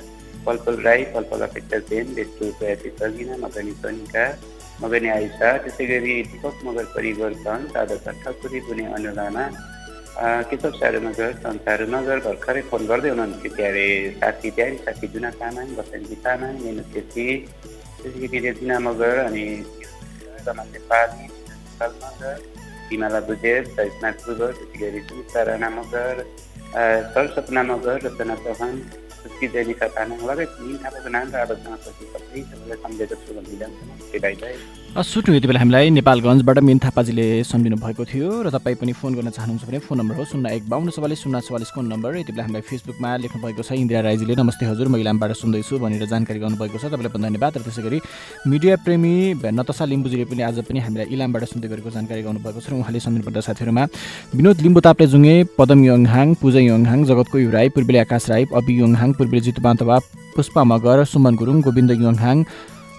पलपल 0.46 0.74
राई 0.82 1.08
पलपल 1.14 1.40
अपेक्षा 1.48 1.78
सेन 1.88 2.12
बेस्टु 2.14 2.52
सजिना 2.60 3.40
मगनी 3.44 3.72
सोनिका 3.80 4.26
मगनी 4.82 5.08
आइसा 5.10 5.56
त्यसै 5.64 5.86
गरी 5.90 6.14
दिपक 6.30 6.60
मगर 6.66 6.92
परिवर्तन 6.94 7.66
सादा 7.72 8.12
ठकुरी 8.20 8.60
बुने 8.68 8.86
अनुराना 8.98 9.46
केशव 10.16 10.70
सारू 10.80 11.00
नगर 11.00 11.32
संसारू 11.44 11.86
नगर 11.92 12.20
भर्खरै 12.26 12.60
फोन 12.68 12.86
गर्दै 12.90 13.08
हुनुहुन्थ्यो 13.12 13.50
प्यारे 13.56 13.86
साथी 14.20 14.50
प्यारी 14.58 14.76
साथी 14.84 15.08
जुना 15.14 15.30
तामाङ 15.40 15.74
बसन्ती 15.78 16.16
तामाङ 16.26 16.54
मेनु 16.62 16.84
छेत्री 16.92 17.26
गरी 18.22 18.38
रेजिना 18.46 18.78
मगर 18.86 19.20
अनि 19.24 19.44
रमन 20.46 20.72
नेपाली 20.76 21.28
मगर 21.82 22.40
हिमाला 22.92 23.20
बुझेर 23.28 23.68
सरिस्ना 23.74 24.10
कुबर 24.22 24.56
त्यसै 24.58 24.80
गरी 24.84 25.04
सुनिता 25.10 25.42
राणा 25.50 25.70
मगर 25.76 26.24
सरसपना 27.12 27.62
मगर 27.72 28.02
रचना 28.08 28.38
चौहान 28.46 28.74
सुस्की 29.20 29.52
जैनिका 29.54 29.92
तामाङ 30.00 30.26
लगायत 30.32 30.58
थापाको 30.82 31.14
नाम 31.18 31.36
र 31.36 31.44
आवाजमा 31.44 31.78
सबै 31.84 32.10
सबैलाई 32.48 32.82
सम्झेको 32.82 33.22
छु 33.22 33.38
भन्दै 33.38 33.62
जान्छु 33.62 34.85
नमस्ते 34.96 35.20
भाइ 35.20 35.28
भाइ 35.28 35.28
सुटु 35.28 35.32
यति 35.36 35.48
बेला 35.48 35.60
हामीलाई 35.60 35.90
नेपालगञ्जबाट 35.90 36.58
मेन 36.64 36.78
थापाजीले 36.80 37.44
सम्झिनु 37.44 37.76
भएको 37.76 38.04
थियो 38.04 38.28
र 38.42 38.50
तपाईँ 38.50 38.76
पनि 38.80 38.92
फोन 38.96 39.14
गर्न 39.14 39.28
चाहनुहुन्छ 39.28 39.68
भने 39.68 39.78
फोन 39.84 39.98
नम्बर 40.00 40.16
हो 40.16 40.24
शून्य 40.24 40.56
एक 40.56 40.68
बाहन्न 40.68 40.90
चौवालिस 40.90 41.20
शून्य 41.20 41.40
चौवालिस 41.40 41.68
फोन 41.76 41.86
नम्बर। 41.92 42.16
यति 42.16 42.32
बेला 42.32 42.44
हामीलाई 42.44 42.62
फेसबुकमा 42.64 43.16
लेख्नु 43.20 43.42
भएको 43.44 43.62
छ 43.62 43.72
इन्दिरा 43.76 44.00
राईजीले 44.00 44.34
नमस्ते 44.40 44.66
हजुर 44.66 44.88
म 44.88 44.96
इलामबाट 44.96 45.32
सुन्दैछु 45.36 45.78
भनेर 45.84 46.06
जानकारी 46.08 46.40
गर्नुभएको 46.40 46.78
छ। 46.80 46.84
तपाईँलाई 46.88 47.12
पनि 47.12 47.22
धन्यवाद। 47.28 47.52
र 47.56 47.62
त्यसै 47.68 47.82
गरी 47.84 48.00
मिडिया 48.48 48.76
प्रेमी 48.80 49.12
नतसा 49.44 49.84
लिम्बुजीले 49.84 50.24
पनि 50.32 50.42
आज 50.48 50.64
पनि 50.64 50.80
हामीलाई 50.80 51.12
इलामबाट 51.12 51.44
सुन्दै 51.44 51.68
गरेको 51.68 51.90
जानकारी 51.92 52.22
गर्नुभएको 52.24 52.60
छ 52.64 52.72
र 52.72 52.80
उहाँले 52.80 53.00
सम्झिनुपर्दा 53.04 53.40
साथीहरूमा 53.52 53.84
विनोद 54.32 54.56
लिम्बु 54.64 54.80
ताप्ले 54.80 55.06
जुङ्गे 55.12 55.36
पदम 55.60 55.84
योङहाङ 55.84 56.40
पूजा 56.40 56.60
योङहाङ 56.72 57.04
जगतको 57.04 57.36
यु 57.44 57.50
राई 57.52 57.68
पूर्वेली 57.76 58.00
आकाश 58.00 58.32
राई 58.32 58.48
अबि 58.48 58.80
योङहाङ 58.80 59.12
पूर्वेली 59.20 59.44
जितु 59.44 59.60
बान्तवा 59.60 60.00
पुष्पा 60.36 60.64
मगर 60.64 61.04
सुमन 61.04 61.36
गुरुङ 61.36 61.60
गोविन्द 61.68 61.92
योङहाङ 62.00 62.40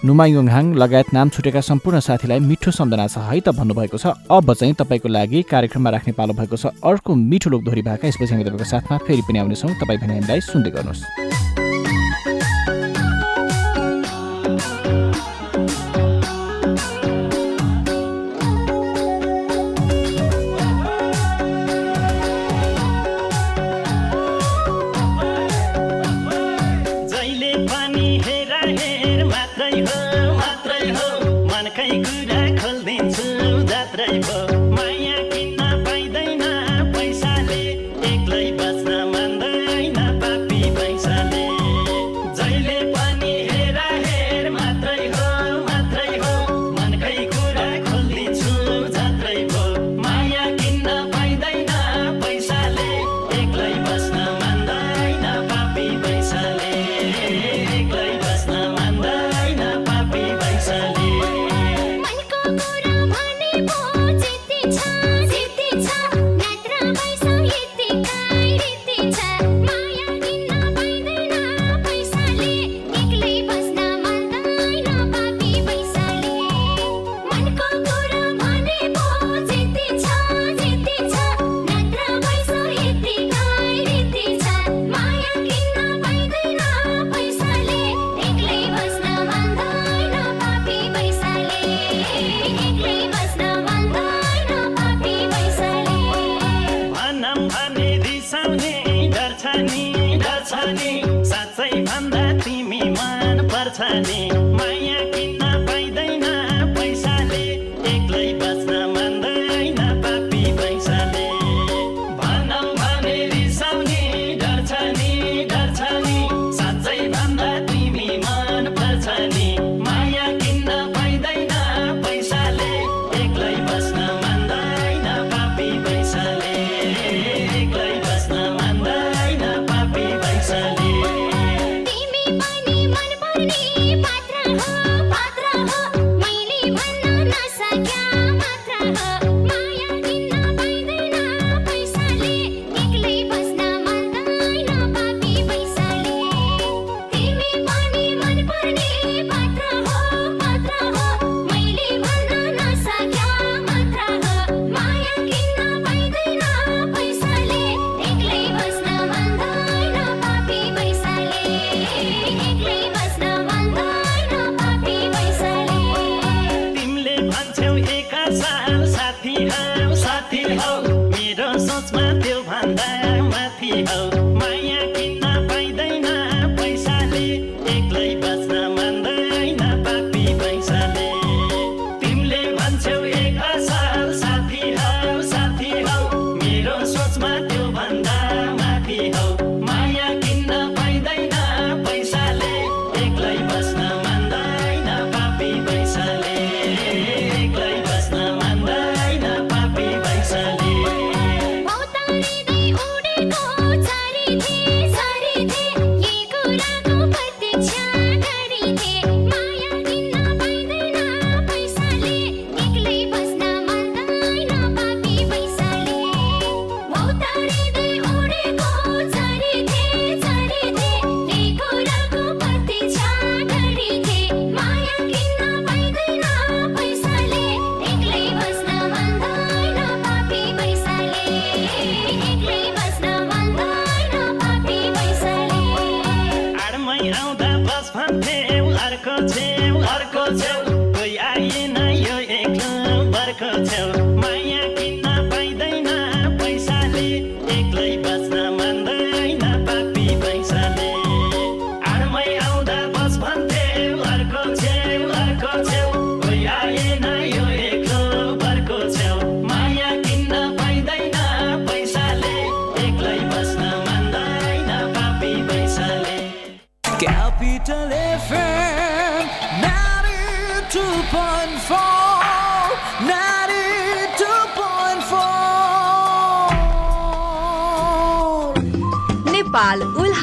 नुमा 0.04 0.24
योङहाङ 0.26 0.74
लगायत 0.78 1.06
नाम 1.12 1.28
छुटेका 1.28 1.60
सम्पूर्ण 1.60 2.00
साथीलाई 2.00 2.38
मिठो 2.38 2.70
सम्झना 2.70 3.06
छ 3.10 3.18
है 3.18 3.40
त 3.40 3.50
भन्नुभएको 3.50 3.98
छ। 3.98 4.14
अब 4.30 4.54
चाहिँ 4.54 4.74
तपाईँको 4.78 5.08
लागि 5.08 5.42
कार्यक्रममा 5.50 5.90
राख्ने 5.90 6.12
पालो 6.14 6.38
भएको 6.38 6.56
छ। 6.56 6.70
अर्को 6.86 7.14
मिठो 7.14 7.50
लोकधोरी 7.50 7.82
भाका 7.82 8.08
यसपछि 8.08 8.30
हामी 8.30 8.44
तपाईँको 8.46 8.64
साथमा 8.64 8.98
फेरि 9.02 9.22
पनि 9.26 9.38
आउनेछौँ। 9.42 9.74
तपाईँ 9.74 9.98
पनि 9.98 10.12
हामीलाई 10.14 10.40
सुन्दै 10.40 10.70
गर्नुहोस्। 10.70 11.47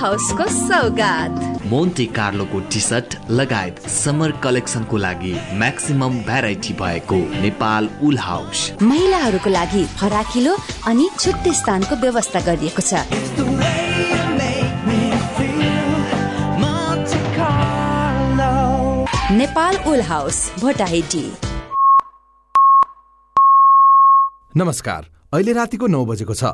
हाउसको 0.05 0.45
सौगात। 0.47 1.65
मोन्टे 1.67 2.05
कार्लोको 2.15 2.59
टी 2.71 2.79
सर्ट 2.79 3.13
लगायत 3.29 3.79
समर 3.89 4.31
कलेक्सनको 4.43 4.97
लागि 4.97 5.31
म्याक्सिमम 5.57 6.17
भेराइटी 6.27 6.73
भएको 6.81 7.17
नेपाल 7.41 7.89
उल 8.05 8.17
हाउस। 8.17 8.59
महिलाहरूको 8.81 9.49
लागि 9.49 9.83
फराकिलो 10.01 10.53
अनि 10.87 11.07
छुट्टै 11.19 11.53
स्थानको 11.61 11.95
व्यवस्था 12.03 12.39
गरिएको 12.49 12.81
छ। 12.81 13.01
नेपाल 19.33 19.81
उल 19.87 20.01
हाउस 20.11 20.37
भोटाहेटी 20.59 21.25
नमस्कार 24.53 25.11
अहिले 25.33 25.53
रातिको 25.53 25.87
नौ 25.87 26.05
बजेको 26.05 26.33
छ। 26.35 26.53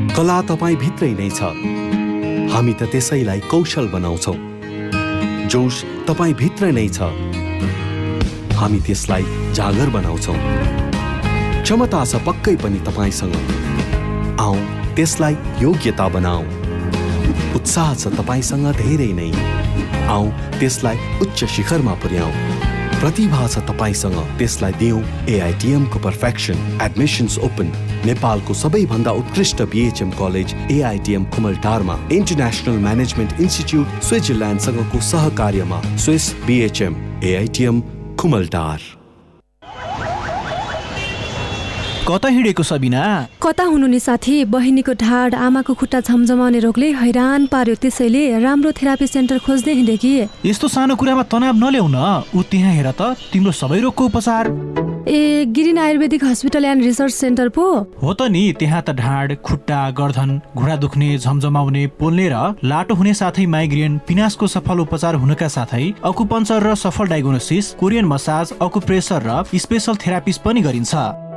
कला 0.15 0.41
तपाईँ 0.43 0.75
भित्रै 0.75 1.11
नै 1.15 1.29
छ। 1.31 1.55
हामी 2.51 2.73
त 2.79 2.83
त्यसैलाई 2.91 3.39
कौशल 3.47 3.87
बनाउँछौ। 3.95 4.33
जोस 5.47 5.75
तपाईँ 6.07 6.33
भित्र 6.35 6.71
नै 6.75 6.87
छ। 6.91 7.07
हामी 8.59 8.79
त्यसलाई 8.87 9.23
जागर 9.55 9.89
बनाउँछौ। 9.95 10.35
क्षमता 11.63 12.01
छ 12.11 12.13
पक्कै 12.27 12.55
पनि 12.59 12.79
तपाईँसँग। 12.87 13.35
आऊ 14.35 14.55
त्यसलाई 14.95 15.35
योग्यता 15.63 16.07
बनाऊ 16.15 16.43
उत्साह 17.55 17.89
छ 17.95 18.11
तपाईँसँग 18.19 18.67
धेरै 18.83 19.11
नै। 19.15 19.31
आऊ 20.11 20.25
त्यसलाई 20.59 20.97
उच्च 21.23 21.39
शिखरमा 21.55 21.93
पुर्याऊ 22.03 22.31
प्रतिभा 22.99 23.47
छ 23.47 23.63
तपाईँसँग 23.63 24.19
त्यसलाई 24.37 24.73
दिउँ। 24.75 25.01
एआइटिएमको 25.31 25.97
पर्फेक्सन 26.03 26.57
एडमिसन्स 26.83 27.39
ओपन 27.47 27.67
नेपालको 28.05 28.53
सबैभन्दा 28.53 29.11
उत्कृष्ट 29.21 29.61
बिएचएम 29.71 30.09
कलेज 30.19 30.55
एआइटिएम 30.71 31.23
कुमलटारमा 31.35 31.97
इन्टरनेसनल 32.11 32.77
म्यानेजमेन्ट 32.85 33.39
इन्स्टिच्युट 33.41 34.01
स्विजरल्यान्डसँगको 34.03 35.01
सहकार्यमा 35.11 35.81
स्विस 35.97 36.33
बिएचएम 36.47 36.95
एआइटिएम 37.23 37.81
कुमलटार 38.21 38.79
कता 42.07 42.27
हिँडेको 42.27 42.63
सबिना? 42.63 43.01
कता 43.43 43.63
हुनु 43.63 43.87
नि 43.87 43.99
साथी? 43.99 44.43
बहिनीको 44.45 44.93
ढाड 44.99 45.35
आमाको 45.35 45.73
खुट्टा 45.73 45.99
झमझमाउने 46.01 46.59
रोगले 46.59 46.89
हैरान 46.91 47.45
पार्यो 47.47 47.75
त्यसैले 47.77 48.39
राम्रो 48.41 48.71
थेरापी 48.71 49.07
सेन्टर 49.07 49.39
खोज्दै 49.45 49.73
हिँडे 49.73 49.97
कि? 49.97 50.13
यस्तो 50.45 50.67
सानो 50.67 50.95
कुरामा 50.97 51.23
तनाव 51.31 51.55
नल्याउ 51.61 51.87
न 51.87 52.23
ऊ 52.35 52.41
त्यहाँ 52.51 52.73
हेर 52.73 52.91
त 52.91 53.15
तिम्रो 53.31 53.51
सबै 53.53 53.79
रोगको 53.79 54.05
उपचार। 54.05 54.49
ए 55.07 55.45
green 55.49 55.77
ayurvedic 55.77 56.23
hospital 56.23 56.65
and 56.65 56.83
research 56.83 57.13
centre 57.13 57.49
पो? 57.49 57.63
हो 58.01 58.13
त 58.13 58.27
नि 58.31 58.43
त्यहाँ 58.59 58.81
त 58.81 58.93
ढाड 58.99 59.35
खुट्टा 59.41 59.79
गर्दन 59.97 60.39
घुँडा 60.55 60.75
दुख्ने 60.75 61.17
झमझमाउने 61.17 61.85
पोल्ने 61.99 62.27
र 62.29 62.43
लाटो 62.63 62.95
हुने 62.95 63.13
साथै 63.13 63.45
माइग्रेन 63.55 63.97
पिनासको 64.07 64.47
सफल 64.47 64.79
उपचार 64.85 65.15
हुनका 65.23 65.47
साथै 65.47 65.83
अकुपञ्चर 66.03 66.63
र 66.67 66.75
सफल 66.85 67.07
डायग्नोसिस 67.07 67.73
कोरियन 67.81 68.05
मसाज 68.13 68.53
अकुप्रेसर 68.61 69.21
र 69.25 69.43
स्पेसल 69.57 69.95
थेरापिस 70.05 70.37
पनि 70.45 70.61
गरिन्छ। 70.61 71.30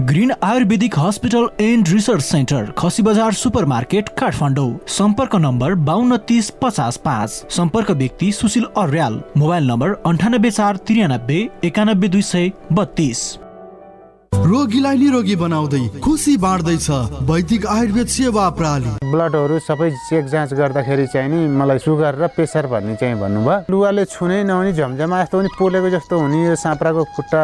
Green 0.00 0.32
ayurvedic 0.42 0.94
hospital 0.98 1.48
and 1.60 1.88
research 1.88 2.22
centre 2.22 2.70
Khasi 2.78 3.02
Bazar 3.02 3.32
super 3.32 3.64
market 3.64 4.08
Kathmandu. 4.18 4.78
सम्पर्क 4.88 5.36
नम्बर 5.36 5.74
बाहन्न 5.74 6.16
तिस 6.28 6.50
पचास 6.62 6.96
पाँच। 6.96 7.30
सम्पर्क 7.50 7.90
व्यक्ति 7.90 8.30
सुशील 8.32 8.64
अर्याल। 8.76 9.20
मोबाइल 9.36 9.66
नम्बर 9.66 9.94
अन्ठानब्बे 10.06 10.50
चार 10.50 10.76
त्रियानब्बे 10.76 11.48
एकानब्बे 11.64 12.08
दुई 12.08 12.22
सय 12.22 12.50
बत्तिस। 12.72 13.20
रोगीलाई 14.50 14.96
निरोगी 14.98 15.34
बनाउँदै 15.38 16.02
खुसी 16.02 16.34
बाँड्दैछ 16.42 16.88
वैदिक 17.30 17.66
आयुर्वेद 17.70 18.08
सेवा 18.10 18.44
प्रणाली 18.58 18.90
ब्लडहरू 19.06 19.58
सबै 19.62 19.90
चेक 20.10 20.24
जाँच 20.26 20.50
गर्दाखेरि 20.58 21.06
चाहिँ 21.06 21.30
नि 21.30 21.40
मलाई 21.54 21.78
सुगर 21.78 22.18
र 22.18 22.26
प्रेसर 22.34 22.66
भन्ने 22.66 22.94
चाहिँ 22.98 23.14
भन्नुभयो। 23.22 23.70
लुगाले 23.70 24.04
छुनै 24.10 24.42
नहुने 24.50 24.72
झमझमा 24.74 25.22
जस्तो 25.22 25.38
पनि 25.38 25.50
पोलेको 25.54 25.88
जस्तो 25.94 26.14
हुने 26.18 26.38
यो 26.50 26.54
साँप्राको 26.66 27.02
खुट्टा 27.14 27.42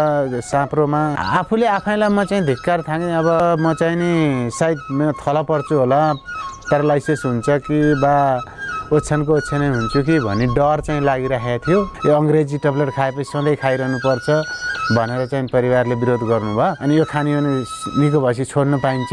साँप्रोमा। 0.51 1.03
आफूले 1.15 1.67
आफैलाई 1.79 2.11
म 2.11 2.27
चाहिँ 2.27 2.43
धिक्कार 2.43 2.83
थाङेँ 2.83 3.15
अब 3.23 3.29
म 3.63 3.67
चाहिँ 3.79 3.97
नि 4.03 4.51
सायद 4.51 4.79
म 4.91 5.15
थला 5.15 5.43
पर्छु 5.47 5.75
होला 5.79 6.03
प्यारालाइसिस 6.67 7.23
हुन्छ 7.23 7.47
कि 7.71 7.79
बा 8.03 8.15
ओछ्यानको 8.87 9.31
ओछ्यानै 9.31 9.67
हुन्छु 9.79 10.03
कि 10.07 10.19
भन्ने 10.27 10.47
डर 10.59 10.79
चाहिँ 10.87 11.03
लागिरहेको 11.07 11.63
थियो। 11.67 11.79
यो 12.07 12.13
अङ्ग्रेजी 12.19 12.59
ट्याब्लेट 12.63 12.91
खाएपछि 12.99 13.31
सधैँ 13.31 13.57
खाइरहनु 13.63 13.99
पर्छ। 14.03 14.27
भनेर 14.93 15.27
चाहिँ 15.27 15.47
परिवारले 15.51 15.95
विरोध 15.99 16.23
गर्नुभयो। 16.31 16.75
अनि 16.79 16.99
यो 16.99 17.05
खाने 17.11 17.33
निको 17.99 18.19
भएपछि 18.23 18.45
छोड्नु 18.45 18.79
पाइन्छ। 18.79 19.13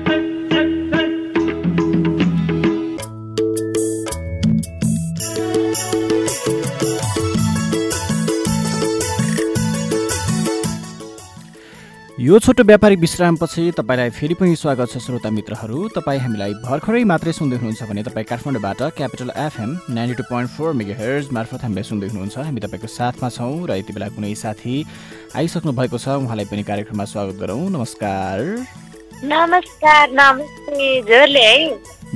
यो 12.21 12.39
छोटो 12.39 12.63
व्यापारिक 12.63 12.99
विश्रामपछि 12.99 13.71
तपाईँलाई 13.77 14.09
फेरि 14.13 14.33
पनि 14.37 14.55
स्वागत 14.55 14.89
छ 14.93 14.97
श्रोता 15.01 15.29
मित्रहरू। 15.33 15.87
तपाईँ 15.89 16.19
हामीलाई 16.21 16.53
भर्खरै 16.61 17.03
मात्रै 17.03 17.33
सुन्दै 17.33 17.57
हुनुहुन्छ 17.57 17.83
भने 17.89 18.03
तपाईँ 18.05 18.25
काठमाडौँबाट 18.29 18.81
capital 18.97 19.31
FM 19.35 19.71
ninety 19.89 20.15
two 20.15 20.23
point 20.29 20.49
four 20.53 20.73
megahertz 21.01 21.31
मार्फत 21.33 21.63
हामीलाई 21.65 21.83
सुन्दै 21.83 22.07
हुनुहुन्छ। 22.13 22.37
हामी 22.37 22.61
तपाईँको 22.61 22.87
साथमा 22.93 23.29
छौँ 23.33 23.65
र 23.65 23.81
यति 23.81 23.93
बेला 23.97 24.07
कुनै 24.13 24.33
साथी 24.37 24.75
आइसक्नु 25.33 25.73
भएको 25.73 25.97
छ 25.97 26.21
उहाँलाई 26.21 26.45
पनि 26.45 26.63
कार्यक्रममा 26.69 27.05
स्वागत 27.09 27.41
गरौँ। 27.41 27.69
नमस्कार। 27.73 28.37
नमस्कार 29.25 30.05
नमस्ते 30.13 31.25
है। 31.33 31.57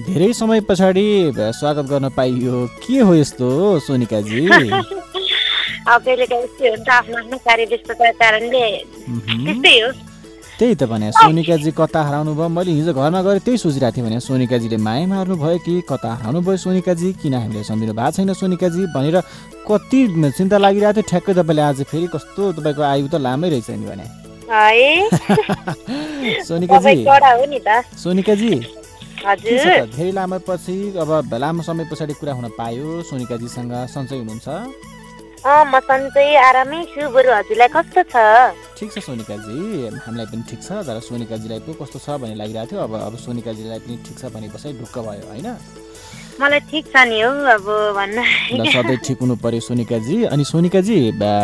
धेरै 0.06 0.32
समय 0.38 0.62
पछाडि 0.70 1.34
स्वागत 1.34 1.86
गर्न 1.90 2.10
पाइयो। 2.14 2.66
के 2.86 3.00
हो 3.02 3.14
यस्तो 3.16 3.50
सोनिकाजी? 3.82 4.46
कहिले 5.86 6.26
कहिले 6.26 6.44
यस्तै 6.44 6.70
हुन्छ 6.70 6.90
आफ्नो 6.90 7.18
आफ्नो 7.18 7.38
कार्य 7.46 7.66
व्यस्तताको 7.72 8.18
कारणले 8.22 8.66
त्यस्तै 9.46 9.80
हो। 9.82 9.90
त्यही 10.60 10.76
त 10.80 10.84
भने 10.88 11.12
सोनिकाजी 11.12 11.72
कता 11.78 12.02
हराउनु 12.08 12.34
भयो? 12.36 12.48
मैले 12.48 12.72
हिजो 12.80 12.92
घरमा 12.96 13.22
गएर 13.22 13.38
त्यही 13.46 13.58
सोचिरहेको 13.60 13.96
थिएँ 13.96 14.06
भने 14.08 14.20
सोनिकाजीले 14.24 14.78
माया 14.88 15.06
मार्नु 15.12 15.36
भयो 15.36 15.58
कि 15.68 15.74
कता 15.90 16.10
हराउनु 16.16 16.40
भयो 16.48 16.58
सोनिकाजी? 16.58 17.12
किन 17.22 17.34
हामीले 17.34 17.64
सम्झिनु 17.70 17.94
भएको 17.94 18.12
छैन 18.16 18.34
सोनिकाजी? 18.34 18.82
भनेर 18.96 19.20
कति 19.68 20.00
चिन्ता 20.38 20.58
लागिरहेको 20.58 20.96
थियो। 20.96 21.08
ठ्याक्कै 21.12 21.34
तपाईँले 21.40 21.62
आज 21.70 21.80
फेरि 21.92 22.08
कस्तो 22.16 22.44
तपाईँको 22.58 22.82
आयु 22.82 23.08
त 23.12 23.16
लामै 23.20 23.50
रहेछ 23.52 23.70
नि 23.76 23.86
भने। 23.86 24.06
सोनिकाजी। 26.48 27.04
सोनिकाजी। 28.00 28.54
धेरै 29.26 30.12
लामो 30.18 30.38
पछि 30.48 30.76
अब 31.04 31.34
लामो 31.44 31.62
समय 31.68 31.84
पछाडि 31.92 32.14
कुरा 32.16 32.34
हुन 32.34 32.48
पायो 32.56 33.02
सोनिकाजीसँग। 33.10 33.74
सन्चै 33.92 34.16
हुनुहुन्छ? 34.24 34.48
म 35.46 35.78
सन्चै 35.86 36.26
आरामै 36.42 36.82
छु 36.90 37.02
बरु 37.14 37.30
हजुरलाई 37.30 37.70
कस्तो 37.70 38.02
छ? 38.10 38.16
ठिक 38.78 38.90
छ 38.94 38.98
सोनिकाजी 39.06 39.58
हामीलाई 40.02 40.26
पनि 40.34 40.44
ठिक 40.50 40.62
छ 40.66 40.82
तर 40.82 40.98
सोनिकाजीलाई 41.06 41.60
पो 41.66 41.72
कस्तो 41.78 41.98
छ 42.02 42.18
भन्ने 42.18 42.36
लागिरहेको 42.42 42.70
थियो 42.74 42.82
अब 42.82 42.94
अब 43.08 43.14
सोनिकाजीलाई 43.22 43.80
पनि 43.86 43.96
ठिक 44.06 44.18
छ 44.18 44.24
भने 44.34 44.50
पछाडि 44.50 44.74
ढुक्क 44.82 44.98
भयो 45.06 45.26
होइन? 45.30 45.48
मलाई 46.42 46.62
ठिक 46.72 46.84
छ 46.90 46.96
नि 47.06 47.18
हौ 47.22 47.30
अब 47.56 47.68
भन्न 47.94 48.18
सधैँ 48.74 48.98
ठिक 49.06 49.18
हुनु 49.22 49.36
पर्यो 49.46 49.62
सोनिकाजी 49.70 50.18
अनि 50.34 50.44
सोनिकाजी 50.50 50.98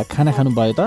खाना 0.10 0.32
खानुभयो 0.34 0.74
त? 0.74 0.82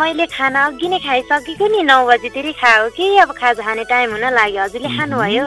मैले 0.00 0.26
खाना 0.32 0.60
अघि 0.72 0.88
नै 0.88 0.98
खाइसकेको 1.04 1.66
नि 1.68 1.80
नौ 1.84 2.00
बजीतिर 2.08 2.48
खाऊ 2.56 2.88
कि 2.96 3.04
अब 3.20 3.30
खाजा 3.36 3.60
खाने 3.60 3.84
टाइम 3.92 4.08
हुन 4.16 4.24
लाग्यो 4.40 4.62
हजुरले 4.64 4.88
खानुभयो? 4.96 5.44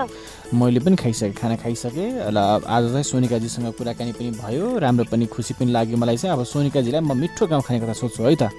मैले 0.53 0.79
पनि 0.79 0.95
खाइसकेँ 0.95 1.33
खाना 1.33 1.55
खाइसकेँ 1.61 2.09
अब 2.25 2.65
आज 2.65 2.83
चाहिँ 2.91 3.03
सोनिकाजीसँग 3.03 3.73
कुराकानी 3.77 4.11
पनि 4.17 4.31
भयो 4.41 4.77
राम्रो 4.81 5.05
पनि 5.11 5.25
खुसी 5.29 5.53
पनि 5.53 5.71
लाग्यो 5.71 5.97
मलाई 5.97 6.17
चाहिँ। 6.17 6.33
अब 6.33 6.43
सोनिकाजीलाई 6.43 7.01
म 7.01 7.13
मिठो 7.13 7.45
गाउँ 7.47 7.61
खाने 7.61 7.79
କଥା 7.79 7.93
सोध्छु 7.93 8.23
है 8.23 8.35
त। 8.41 8.49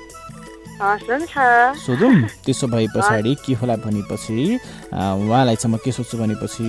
सोधौँ। 1.82 2.14
त्यसो 2.46 2.66
भए 2.70 2.86
पछाडि 2.94 3.34
के 3.44 3.52
होला 3.58 3.76
भनेपछि 3.82 4.38
उहाँलाई 4.94 5.56
चाहिँ 5.56 5.74
म 5.74 5.78
के 5.82 5.90
सोध्छु 5.92 6.18
भनेपछि 6.18 6.68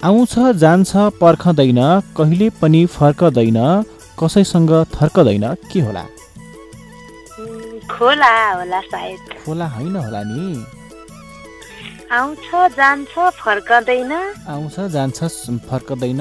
आउँछ 0.00 0.34
जान्छ 0.64 0.92
पर्खँदैन 1.20 1.80
कहिले 2.16 2.48
पनि 2.60 2.84
फर्कदैन 2.88 3.58
कसैसँग 4.16 4.72
थर्कदैन 4.96 5.44
के 5.70 5.80
होला? 5.80 6.04
खोला 7.92 8.32
होला 8.52 8.80
सायद। 8.80 9.20
खोला 9.44 9.66
होइन 9.76 9.96
होला 9.96 10.22
नि। 10.24 10.64
आउँछ 12.12 12.48
जान्छ 12.76 13.12
फर्कँदैन। 13.40 14.12
आउँछ 14.48 14.76
जान्छ 14.92 15.18
फर्कदैन। 15.70 16.20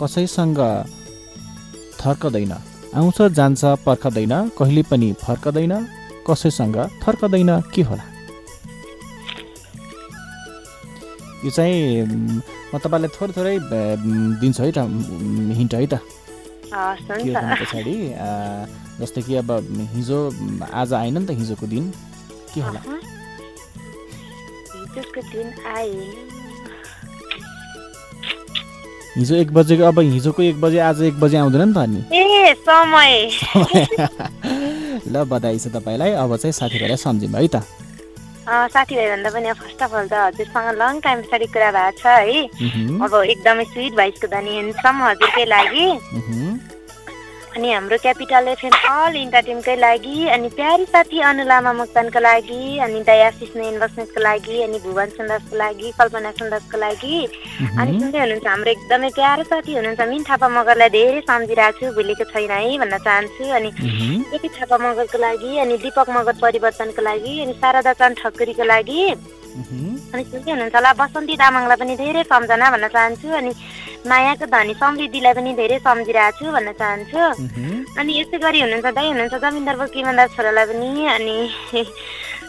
कसैसँग 0.00 0.60
थर्कदैन 2.00 2.52
आउँछ 2.94 3.18
जान्छ 3.38 3.64
पर्खदैन 3.86 4.32
कहिले 4.58 4.82
पनि 4.90 5.12
फर्कदैन 5.22 5.72
कसैसँग 6.28 6.76
थर्कदैन 7.02 7.50
के 7.74 7.82
होला? 7.82 8.04
यो 11.44 11.50
चाहिँ 11.50 12.04
म 12.74 12.78
तपाईँलाई 12.78 13.10
थोरै 13.16 13.32
थोरै 13.32 13.56
दिन्छु 14.40 14.62
है 14.62 14.70
त 14.76 14.78
हिन्ट 15.58 15.74
है 15.74 15.86
त। 15.86 15.94
पछाडि 16.72 17.96
जस्तै 19.00 19.22
कि 19.22 19.32
अब 19.36 19.50
हिजो 19.94 20.18
आज 20.72 20.92
आएन 20.92 21.18
नि 21.18 21.26
त 21.26 21.30
हिजोको 21.40 21.66
दिन। 21.66 21.84
के 22.54 22.60
होला? 22.60 22.80
हिजोको 24.96 25.20
दिन 25.32 25.52
आएन 25.66 26.14
हिजो 29.16 29.34
एक 29.34 29.52
बजेको 29.52 29.84
अब 29.84 29.98
हिजोको 29.98 30.42
एक 30.42 30.60
बजे 30.60 30.78
आज 30.88 31.02
एक 31.02 31.20
बजे 31.20 31.36
आउँदैन 31.36 31.68
नि 31.68 31.74
त 31.74 31.78
अनि? 31.78 32.00
ए 32.12 32.54
समय। 32.68 33.12
ल 35.12 35.24
बधाई 35.24 35.58
छ 35.58 35.68
तपाईँलाई। 35.76 36.12
अब 36.12 36.36
चाहिँ 36.36 36.52
साथीभाइलाई 36.52 36.96
सम्झिनु 36.96 37.36
है 37.36 37.48
त। 37.48 37.56
अँ, 38.48 38.68
साथीभाइभन्दा 38.68 39.30
पनि 39.30 39.52
फर्स्ट 39.52 39.82
अफ 39.82 39.94
अल 39.94 40.08
त 40.08 40.12
हजुरसँग 40.12 40.68
लङ 40.80 41.00
टाइम 41.00 41.20
पछाडि 41.22 41.46
कुरा 41.52 41.70
भएको 41.72 41.98
छ 42.00 42.06
है। 42.06 42.44
अब 43.04 43.12
एकदमै 43.24 43.64
स्विट 43.72 43.92
भाइसको 43.96 44.26
धनी 44.32 44.52
हेन्डसम 44.56 44.96
हजुरकै 45.04 45.44
लागि। 45.44 45.86
अनि 47.56 47.70
हाम्रो 47.72 47.96
क्यापिटल 47.98 48.48
एफएम 48.48 48.74
अल 48.86 49.14
इन्टरटेनकै 49.16 49.76
लागि 49.76 50.26
अनि 50.28 50.48
प्यारी 50.56 50.84
साथी 50.86 51.20
अनु 51.24 51.44
लामा 51.48 51.72
मोक्तानको 51.72 52.20
लागि 52.20 52.78
अनि 52.84 53.00
दयाशिष 53.08 53.56
नयन 53.56 53.78
बस्नेतको 53.80 54.20
लागि 54.20 54.60
अनि 54.62 54.78
भुवन 54.84 55.08
सुन्दासको 55.16 55.56
लागि 55.56 55.92
कल्पना 55.98 56.30
सुन्दासको 56.36 56.76
लागि। 56.78 57.16
अनि 57.80 57.92
सुन्दै 58.00 58.18
हुनुहुन्छ 58.20 58.46
हाम्रो 58.46 58.70
एकदमै 58.76 59.10
प्यारो 59.16 59.44
साथी 59.48 59.72
हुनुहुन्छ 59.72 60.00
मिन 60.12 60.22
थापा 60.28 60.48
मगरलाई 60.52 60.90
धेरै 60.96 61.20
सम्झिरहेको 61.24 61.80
छु 61.80 61.94
भुलेको 61.96 62.24
छैन 62.36 62.52
है 62.52 62.76
भन्न 62.76 62.98
चाहन्छु। 63.08 63.44
अनि 63.56 63.70
केपी 63.80 64.48
थापा 64.60 64.76
मगरको 64.84 65.18
लागि 65.24 65.56
अनि 65.64 65.76
दिपक 65.80 66.12
मगर 66.12 66.36
परिवर्तनको 66.44 67.02
लागि 67.08 67.32
अनि 67.40 67.52
शारदा 67.56 67.92
चन्द 68.04 68.16
ठकुरीको 68.20 68.64
लागि। 68.68 69.00
अनि 69.56 70.22
सुन्दै 70.30 70.50
हुनुहुन्छ 70.52 70.74
होला? 70.76 70.90
बसन्ती 71.00 71.34
तामाङलाई 71.40 71.78
पनि 71.80 71.94
धेरै 71.96 72.22
सम्झना 72.28 72.66
भन्न 72.74 72.86
चाहन्छु 72.94 73.28
अनि 73.40 73.50
मायाको 74.10 74.46
धनी 74.52 74.72
समृद्धिलाई 74.80 75.34
पनि 75.38 75.50
धेरै 75.60 75.78
सम्झिरहेको 75.86 76.38
छु 76.38 76.52
भन्न 76.56 76.70
चाहन्छु। 76.80 77.20
अनि 78.00 78.10
यस्तै 78.20 78.38
गरी 78.44 78.58
हुनुहुन्छ 78.64 78.88
दाइ 78.96 79.06
हुनुहुन्छ 79.12 79.34
जमिनदार 79.44 79.76
बोकी 79.80 79.98
इमान्दार 80.04 80.28
छोरालाई 80.36 80.66
पनि 80.70 80.88
अनि 81.16 81.36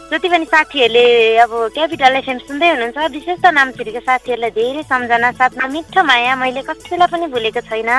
जति 0.08 0.28
पनि 0.28 0.44
साथीहरूले 0.48 1.36
अब 1.44 1.50
क्यापिटल 1.76 2.14
एफएम 2.16 2.38
सुन्दै 2.40 2.68
हुनुहुन्छ 2.68 3.12
विशेष 3.12 3.38
त 3.44 3.52
नाम 3.52 3.76
छिरेको 3.76 4.00
साथीहरूलाई 4.00 4.50
धेरै 4.56 4.82
सम्झना 4.88 5.30
साथमा 5.36 5.66
मिठो 5.68 6.00
माया 6.00 6.32
मैले 6.40 6.62
कसैलाई 6.64 7.08
पनि 7.12 7.26
भुलेको 7.28 7.60
छैन 7.68 7.90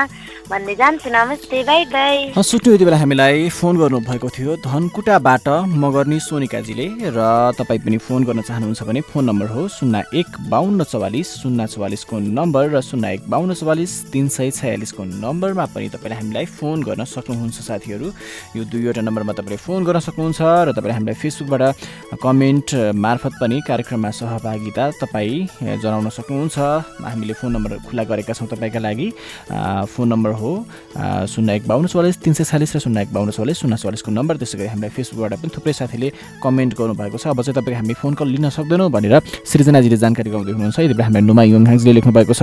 भन्दै 0.50 0.74
जान्छु। 0.74 1.06
नमस्ते 1.06 1.62
बाई 1.70 1.84
बाई। 1.94 2.42
सुट्नु 2.42 2.74
यति 2.74 2.84
बेला 2.84 2.98
हामीलाई 2.98 3.48
फोन 3.54 3.78
गर्नुभएको 3.78 4.28
थियो 4.34 4.56
धनकुटाबाट 4.66 5.46
मगर्नी 5.70 6.18
सोनिकाजीले 6.18 7.14
र 7.14 7.20
तपाईँ 7.54 7.78
पनि 7.86 7.98
फोन 8.02 8.26
गर्न 8.26 8.42
चाहनुहुन्छ 8.42 8.82
भने 8.90 9.00
फोन 9.06 9.24
नम्बर 9.30 9.46
हो 9.54 9.68
शून्य 9.70 10.02
एक 10.18 10.50
बाहन्न 10.50 10.82
चौवालिस 10.90 11.28
शून्य 11.46 11.66
चौवालिसको 11.70 12.18
नम्बर 12.18 12.74
र 12.74 12.80
शून्य 12.90 13.14
एक 13.14 13.30
बाहन्न 13.30 13.54
चौवालिस 13.54 13.92
तिन 14.10 14.26
सय 14.34 14.50
छयालिसको 14.58 15.02
नम्बरमा 15.22 15.64
पनि 15.70 15.88
तपाईँले 15.94 16.18
हामीलाई 16.18 16.46
फोन 16.58 16.82
गर्न 16.82 17.06
सक्नुहुन्छ 17.06 17.58
साथीहरू। 17.70 18.10
यो 18.58 18.62
दुईवटा 18.66 19.06
नम्बरमा 19.06 19.32
तपाईँले 19.38 19.62
फोन 19.62 19.86
गर्न 19.86 20.02
सक्नुहुन्छ 20.10 20.40
र 20.42 20.74
तपाईँले 20.74 20.98
हामीलाई 20.98 21.18
फेसबुकबाट 21.22 21.62
कमेन्ट 22.22 22.68
मार्फत 22.94 23.32
पनि 23.40 23.60
कार्यक्रममा 23.68 24.10
सहभागिता 24.10 24.84
तपाईँ 25.00 25.78
जनाउन 25.82 26.08
सक्नुहुन्छ। 26.08 26.58
हामीले 27.04 27.34
फोन 27.34 27.50
नम्बर 27.52 27.70
खुला 27.86 28.04
गरेका 28.04 28.32
छौँ 28.34 28.48
तपाईँका 28.48 28.80
लागि। 28.80 29.08
फोन 29.88 30.08
नम्बर 30.08 30.30
हो 30.40 30.50
शून्य 31.26 31.54
एक 31.56 31.66
बाहन्न 31.68 31.86
चौवालिस 31.86 32.16
तिन 32.22 32.32
सय 32.34 32.44
चालिस 32.44 32.76
र 32.76 32.78
शून्य 32.84 33.02
एक 33.02 33.12
बाहन्न 33.12 33.30
चौवालिस 33.30 33.56
शून्य 33.60 33.76
चौवालिसको 33.76 34.10
नम्बर। 34.10 34.36
त्यसै 34.40 34.58
गरी 34.58 34.68
हामीलाई 34.74 34.90
फेसबुकबाट 34.90 35.32
पनि 35.40 35.50
थुप्रै 35.54 35.72
साथीले 35.72 36.08
कमेन्ट 36.42 36.72
गर्नुभएको 36.78 37.18
छ। 37.18 37.26
अब 37.30 37.40
चाहिँ 37.42 37.54
तपाईँको 37.56 37.78
हामी 37.78 37.94
फोन 37.94 38.12
कल 38.18 38.28
लिन 38.28 38.48
सक्दैनौँ 38.50 38.90
भनेर 38.90 39.14
सृजनाजीले 39.46 39.96
जानकारी 39.96 40.30
गराउँदै 40.30 40.52
हुनुहुन्छ। 40.52 40.78
बेला 40.90 41.04
हामीलाई 41.04 41.24
नुमा 41.24 41.42
युङहाङजीले 41.52 41.92
लेख्नुभएको 41.98 42.34
छ 42.34 42.42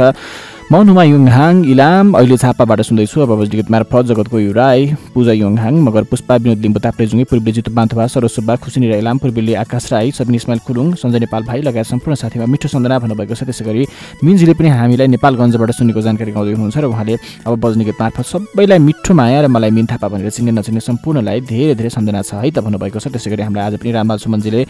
म 0.72 0.84
नुमा 0.84 1.04
युङहाङ 1.04 1.64
इलाम 1.72 2.06
अहिले 2.20 2.36
झापाबाट 2.38 2.82
सुन्दैछु। 2.88 3.18
अब 3.24 3.32
गीत 3.48 3.72
मार्फत 3.72 4.06
जगतको 4.12 4.38
यु 4.40 4.52
राई 4.52 4.96
पूजा 5.16 5.32
युङहाङ 5.32 5.74
मगर 5.88 6.04
पुष्पा 6.12 6.36
विनोद 6.44 6.60
लिम्बू 6.60 6.80
ताप्लेजुङ्गे 6.84 7.26
पूर्वीले 7.32 7.52
जितु 7.58 7.72
बान्थुवा 7.72 8.08
सरोज 8.12 8.32
सुब्बा 8.32 8.56
खुसिनी 8.64 8.88
राई 8.92 9.00
इलाम 9.00 9.18
पूर्वीले 9.48 9.64
आकाश 9.64 9.92
राई 9.94 10.12
सबिन 10.12 10.36
इस्माइल 10.36 10.60
खुलुङ 10.68 10.94
सञ्जय 11.00 11.20
नेपाल 11.20 11.44
भाइ 11.48 11.62
लगायत 11.62 11.88
सम्पूर्ण 11.88 12.16
साथीमा 12.20 12.46
मिठो 12.52 12.68
सम्झना 12.68 13.00
भन्नुभएको 13.00 13.36
छ। 13.36 13.44
त्यसै 13.48 13.64
गरी 13.64 13.84
मिन्जीले 14.24 14.54
पनि 14.60 14.70
हामीलाई 14.76 15.08
नेपालगञ्जबाट 15.16 15.72
सुनेको 15.72 16.02
जानकारी 16.04 16.32
गाउँदै 16.36 16.52
हुनुहुन्छ 16.60 16.78
र 16.78 16.86
उहाँले 16.92 17.16
अब 17.48 17.54
बज्ने 17.56 17.84
गीत 17.88 17.98
मार्फत 18.02 18.26
सबैलाई 18.28 18.80
मिठो 18.84 19.14
माया 19.16 19.40
र 19.42 19.48
मलाई 19.48 19.72
मिन 19.72 19.86
थापा 19.88 20.08
भनेर 20.12 20.30
चिन्ने 20.36 20.52
नचिन्ने 20.52 20.82
सम्पूर्णलाई 20.84 21.40
धेरै 21.48 21.76
धेरै 21.80 21.90
सम्झना 21.96 22.22
छ 22.28 22.44
है 22.44 22.52
त 22.52 22.60
भन्नुभएको 22.60 23.00
छ। 23.00 23.08
त्यसै 23.08 23.32
गरी 23.32 23.44
हामीलाई 23.48 23.64
आज 23.72 23.76
पनि 23.80 23.92
रामलाल 23.96 24.20
सुमनजीले 24.20 24.62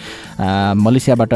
मलेसियाबाट 0.78 1.34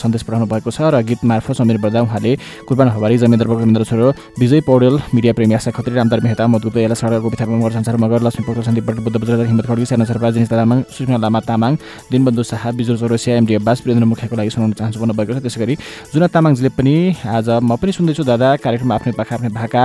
सन्देश 0.00 0.22
पठाउनु 0.24 0.46
भएको 0.48 0.70
छ 0.72 0.80
र 0.88 1.04
गीत 1.04 1.20
मार्फत 1.28 1.60
समीर 1.60 1.76
बर्दा 1.84 2.00
उहाँले 2.08 2.32
कुर्बान 2.64 2.88
हवारी 2.96 3.16
जमेन्द्र 3.20 3.46
बगेन्द्र 3.52 3.84
छोरो 3.84 4.08
विजय 4.40 4.60
पौडेल 4.64 4.94
मिडिया 5.12 5.32
प्रेमी 5.36 5.54
आशा 5.60 5.70
खत्री 5.76 5.94
रामदार 6.00 6.20
मेहता 6.24 6.46
मधुगुप्त 6.48 6.80
एला 6.88 6.96
सडक 6.96 7.20
गोपी 7.20 7.36
थापा 7.36 7.52
मगर 7.52 7.72
संसार 7.76 7.96
मगर 8.00 8.20
लक्ष्मी 8.24 8.42
पोखर 8.48 8.62
सन्दीप 8.64 8.84
बुद्ध 9.04 9.16
बज्र 9.20 9.44
हिम्मत 9.44 9.66
खड्गी 9.68 9.86
साना 9.92 10.04
शर्मा 10.08 10.30
जिनिस 10.32 10.48
तामाङ 10.48 10.78
सुषमा 10.96 11.18
लामा 11.18 11.40
तामाङ 11.48 11.72
दिनबन्धु 12.10 12.42
शाह 12.50 12.70
बिजुर 12.78 12.96
चौरसिया 13.02 13.36
एमडी 13.36 13.54
अब्बास 13.58 13.78
वीरेन्द्र 13.82 14.06
मुखियाको 14.06 14.34
लागि 14.38 14.50
सुनाउन 14.54 14.72
चाहन्छु 14.78 14.98
भन्नुभएको 15.02 15.32
छ। 15.34 15.38
त्यसै 15.42 15.58
गरी 15.58 15.74
जुना 16.14 16.26
तामाङजीले 16.30 16.70
पनि 16.78 16.94
आज 17.26 17.48
म 17.58 17.74
पनि 17.74 17.92
सुन्दैछु। 17.92 18.22
दादा 18.22 18.48
कार्यक्रममा 18.62 18.94
आफ्नै 18.94 19.12
पाखा 19.18 19.34
आफ्नै 19.36 19.50
भाका 19.50 19.82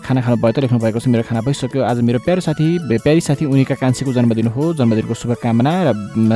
खाना 0.00 0.20
खानु 0.24 0.36
भयो 0.40 0.52
त 0.56 0.58
लेख्नु 0.64 0.78
भएको 0.80 0.98
छ। 1.04 1.06
मेरो 1.12 1.22
खाना 1.28 1.40
भइसक्यो। 1.44 1.84
आज 1.84 2.00
मेरो 2.00 2.18
प्यारो 2.24 2.40
साथी 2.40 2.66
प्यारी 2.88 3.20
साथी 3.20 3.44
उनीका 3.44 3.76
कान्छीको 3.76 4.12
जन्मदिन 4.16 4.48
हो। 4.56 4.72
जन्मदिनको 4.80 5.14
शुभकामना 5.14 5.72
र 5.84 5.88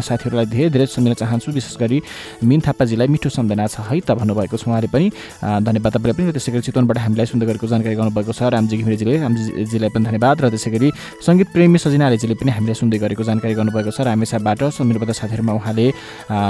साथीहरूलाई 0.05 0.47
धेरै 0.53 0.69
धेरै 0.69 0.87
सम्झिन 0.93 1.15
चाहन्छु। 1.17 1.49
विशेष 1.57 1.77
गरी 1.81 1.99
मिन 2.45 2.61
थापाजीलाई 2.61 3.09
मिठो 3.09 3.29
सम्झना 3.33 3.65
छ 3.73 3.81
है 3.89 4.01
त 4.05 4.13
भन्नुभएको 4.21 4.57
छ 4.61 4.69
उहाँले 4.69 4.89
पनि। 4.93 5.07
धन्यवाद 5.41 5.93
तपाईँलाई 5.97 6.17
पनि। 6.19 6.33
त्यसै 6.37 6.51
गरी 6.53 6.63
चितवनबाट 6.69 6.99
हामीलाई 7.09 7.27
सुन्दै 7.33 7.47
गरेको 7.49 7.67
जानकारी 7.73 7.95
गर्नुभएको 7.97 8.33
छ। 8.37 8.41
रामजी 8.53 8.75
घिमिरेजीले 8.77 9.15
रामजीजीलाई 9.25 9.91
पनि 9.97 10.05
धन्यवाद। 10.13 10.37
र 10.43 10.45
त्यसै 10.53 10.71
गरी 10.77 10.89
सङ्गीत 11.25 11.49
प्रेमी 11.57 11.79
सजिना 11.81 12.05
आलेजीले 12.13 12.35
पनि 12.37 12.51
हामीलाई 12.53 12.77
सुन्दै 12.77 12.99
गरेको 13.01 13.23
जानकारी 13.25 13.55
गर्नुभएको 13.57 13.91
छ। 13.97 13.99
रामेसाबाट 14.13 14.61
समीरबाट 14.77 15.11
साथीहरूमा 15.17 15.53
उहाँले 15.63 15.87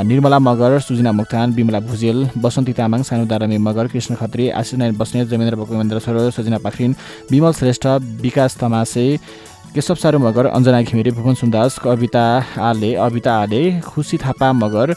निर्मला 0.09 0.39
मगर 0.41 0.79
सुजिना 0.81 1.13
मुक्तान 1.13 1.53
विमला 1.53 1.81
भुजेल 1.85 2.19
बसन्ती 2.39 2.73
तामाङ 2.73 3.03
सानु 3.05 3.27
दारामी 3.29 3.59
मगर 3.61 3.87
कृष्ण 3.93 4.15
खत्री 4.17 4.49
आशिष 4.59 4.75
नारायण 4.75 4.97
बस्नेत 4.99 5.29
जमेन्द्र 5.29 5.57
बकुमेन्द्र 5.57 6.01
छोरो 6.01 6.31
सजिना 6.33 6.59
पाखरिन 6.65 6.95
विमल 7.31 7.53
श्रेष्ठ 7.55 7.87
विकास 8.23 8.57
तमासे 8.61 9.07
केशव 9.75 9.95
सारू 9.97 10.19
मगर 10.19 10.47
अञ्जना 10.49 10.81
घिमिरे 10.83 11.11
भुवन 11.17 11.35
सुन्दास 11.35 11.79
कविता 11.85 12.25
आले 12.61 12.95
अविता 13.05 13.33
आले 13.43 13.63
खुसी 13.83 14.17
थापा 14.25 14.53
मगर 14.55 14.95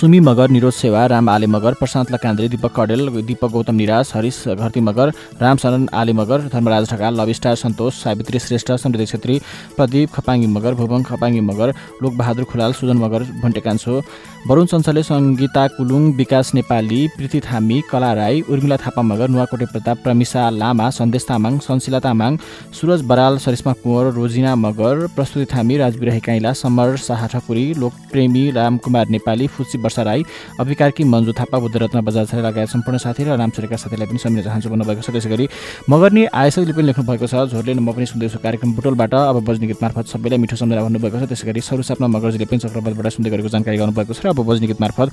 सुमी 0.00 0.18
मगर 0.20 0.50
निरोध 0.50 0.72
सेवा 0.72 1.04
राम 1.06 1.28
आले 1.28 1.46
मगर 1.46 1.74
प्रशान्त 1.74 2.10
लकान्द्रे 2.12 2.48
दीपक 2.48 2.72
कडेल 2.76 3.08
दीपक 3.22 3.50
गौतम 3.52 3.74
निराज 3.74 4.12
हरिश 4.14 4.36
घरती 4.48 4.80
मगर 4.80 5.12
राम 5.40 5.56
शरण 5.56 5.86
आले 5.94 6.12
मगर 6.14 6.46
धर्मराज 6.48 6.90
ढकाल 6.90 7.32
स्टार 7.32 7.54
सन्तोष 7.56 8.02
सावित्री 8.02 8.38
श्रेष्ठ 8.38 8.72
समृद्धि 8.74 9.06
छेत्री 9.06 9.38
प्रदीप 9.76 10.12
खपाङ्गी 10.14 10.46
मगर 10.48 10.74
भुवङ 10.74 11.02
खपाङ्गी 11.02 11.40
मगर 11.42 11.74
लोकबहादुर 12.02 12.44
खुलाल 12.52 12.72
सुजन 12.72 12.96
मगर 12.98 13.24
भन्टेकान्छो 13.42 14.00
वरुण 14.48 14.66
चञ्चले 14.66 15.02
सङ्गीता 15.02 15.66
कुलुङ 15.70 16.04
विकास 16.14 16.54
नेपाली 16.54 17.00
प्रीति 17.16 17.40
थामी 17.42 17.80
कला 17.90 18.12
राई 18.14 18.40
उर्मिला 18.48 18.76
थापा 18.78 19.02
मगर 19.02 19.28
नुवाकोटे 19.28 19.66
प्रताप 19.66 19.98
प्रमिसा 20.04 20.48
लामा 20.52 20.88
सन्देश 20.92 21.26
तामाङ 21.28 21.58
सन्सिला 21.60 22.00
तामाङ 22.00 22.38
सुरज 22.72 23.02
बराल 23.04 23.36
सरिस्मा 23.40 23.72
कुँवर 23.82 24.10
रोजिना 24.14 24.54
मगर 24.58 25.06
प्रस्तुति 25.16 25.46
थामी 25.52 25.76
राजवीर 25.78 26.18
काइला 26.26 26.52
समर 26.56 26.96
शाह 27.02 27.26
ठकुरी 27.28 27.66
लोकप्रेमी 27.76 28.50
रामकुमार 28.52 29.08
नेपाली 29.10 29.46
फुची 29.50 29.78
वर्षा 29.90 30.02
राई 30.06 30.22
अभिकारकी 30.62 31.02
मन्जु 31.04 31.32
थापा 31.34 31.58
बुद्धरत्न 31.58 31.98
बजाज 32.06 32.34
लगायत 32.46 32.68
सम्पूर्ण 32.70 32.98
साथी 33.02 33.22
र 33.26 33.34
छोडेका 33.50 33.76
साथीलाई 33.76 34.06
पनि 34.06 34.18
सम्झिन 34.22 34.44
चाहन्छु 34.46 34.68
भन्नुभएको 34.70 35.02
छ। 35.02 35.10
त्यसै 35.10 35.30
गरी 35.34 35.46
मगर्नी 35.90 36.22
आयसले 36.30 36.72
पनि 36.72 36.86
लेख्नु 36.86 37.02
भएको 37.10 37.26
छ 37.26 37.34
झोरले 37.50 37.74
म 37.74 37.90
पनि 37.90 38.06
सुन्दैछु 38.06 38.38
कार्यक्रम 38.38 38.70
बुटोलबाट। 38.78 39.14
अब 39.14 39.36
बज्ने 39.42 39.66
गीत 39.66 39.82
मार्फत 39.82 40.06
सबैलाई 40.14 40.38
मिठो 40.38 40.56
सम्झना 40.56 40.82
भन्नुभएको 40.86 41.16
छ। 41.18 41.24
त्यसै 41.26 41.44
गरी 41.50 41.60
सरुसापना 41.60 42.06
मगरजीले 42.06 42.46
पनि 42.46 42.58
चक्रपथबाट 42.62 43.06
सुन्दै 43.18 43.30
गरेको 43.34 43.48
जानकारी 43.50 43.76
गर्नुभएको 43.82 44.12
छ 44.14 44.20
र 44.22 44.26
अब 44.30 44.38
बज्ने 44.46 44.66
गीत 44.70 44.80
मार्फत 44.80 45.08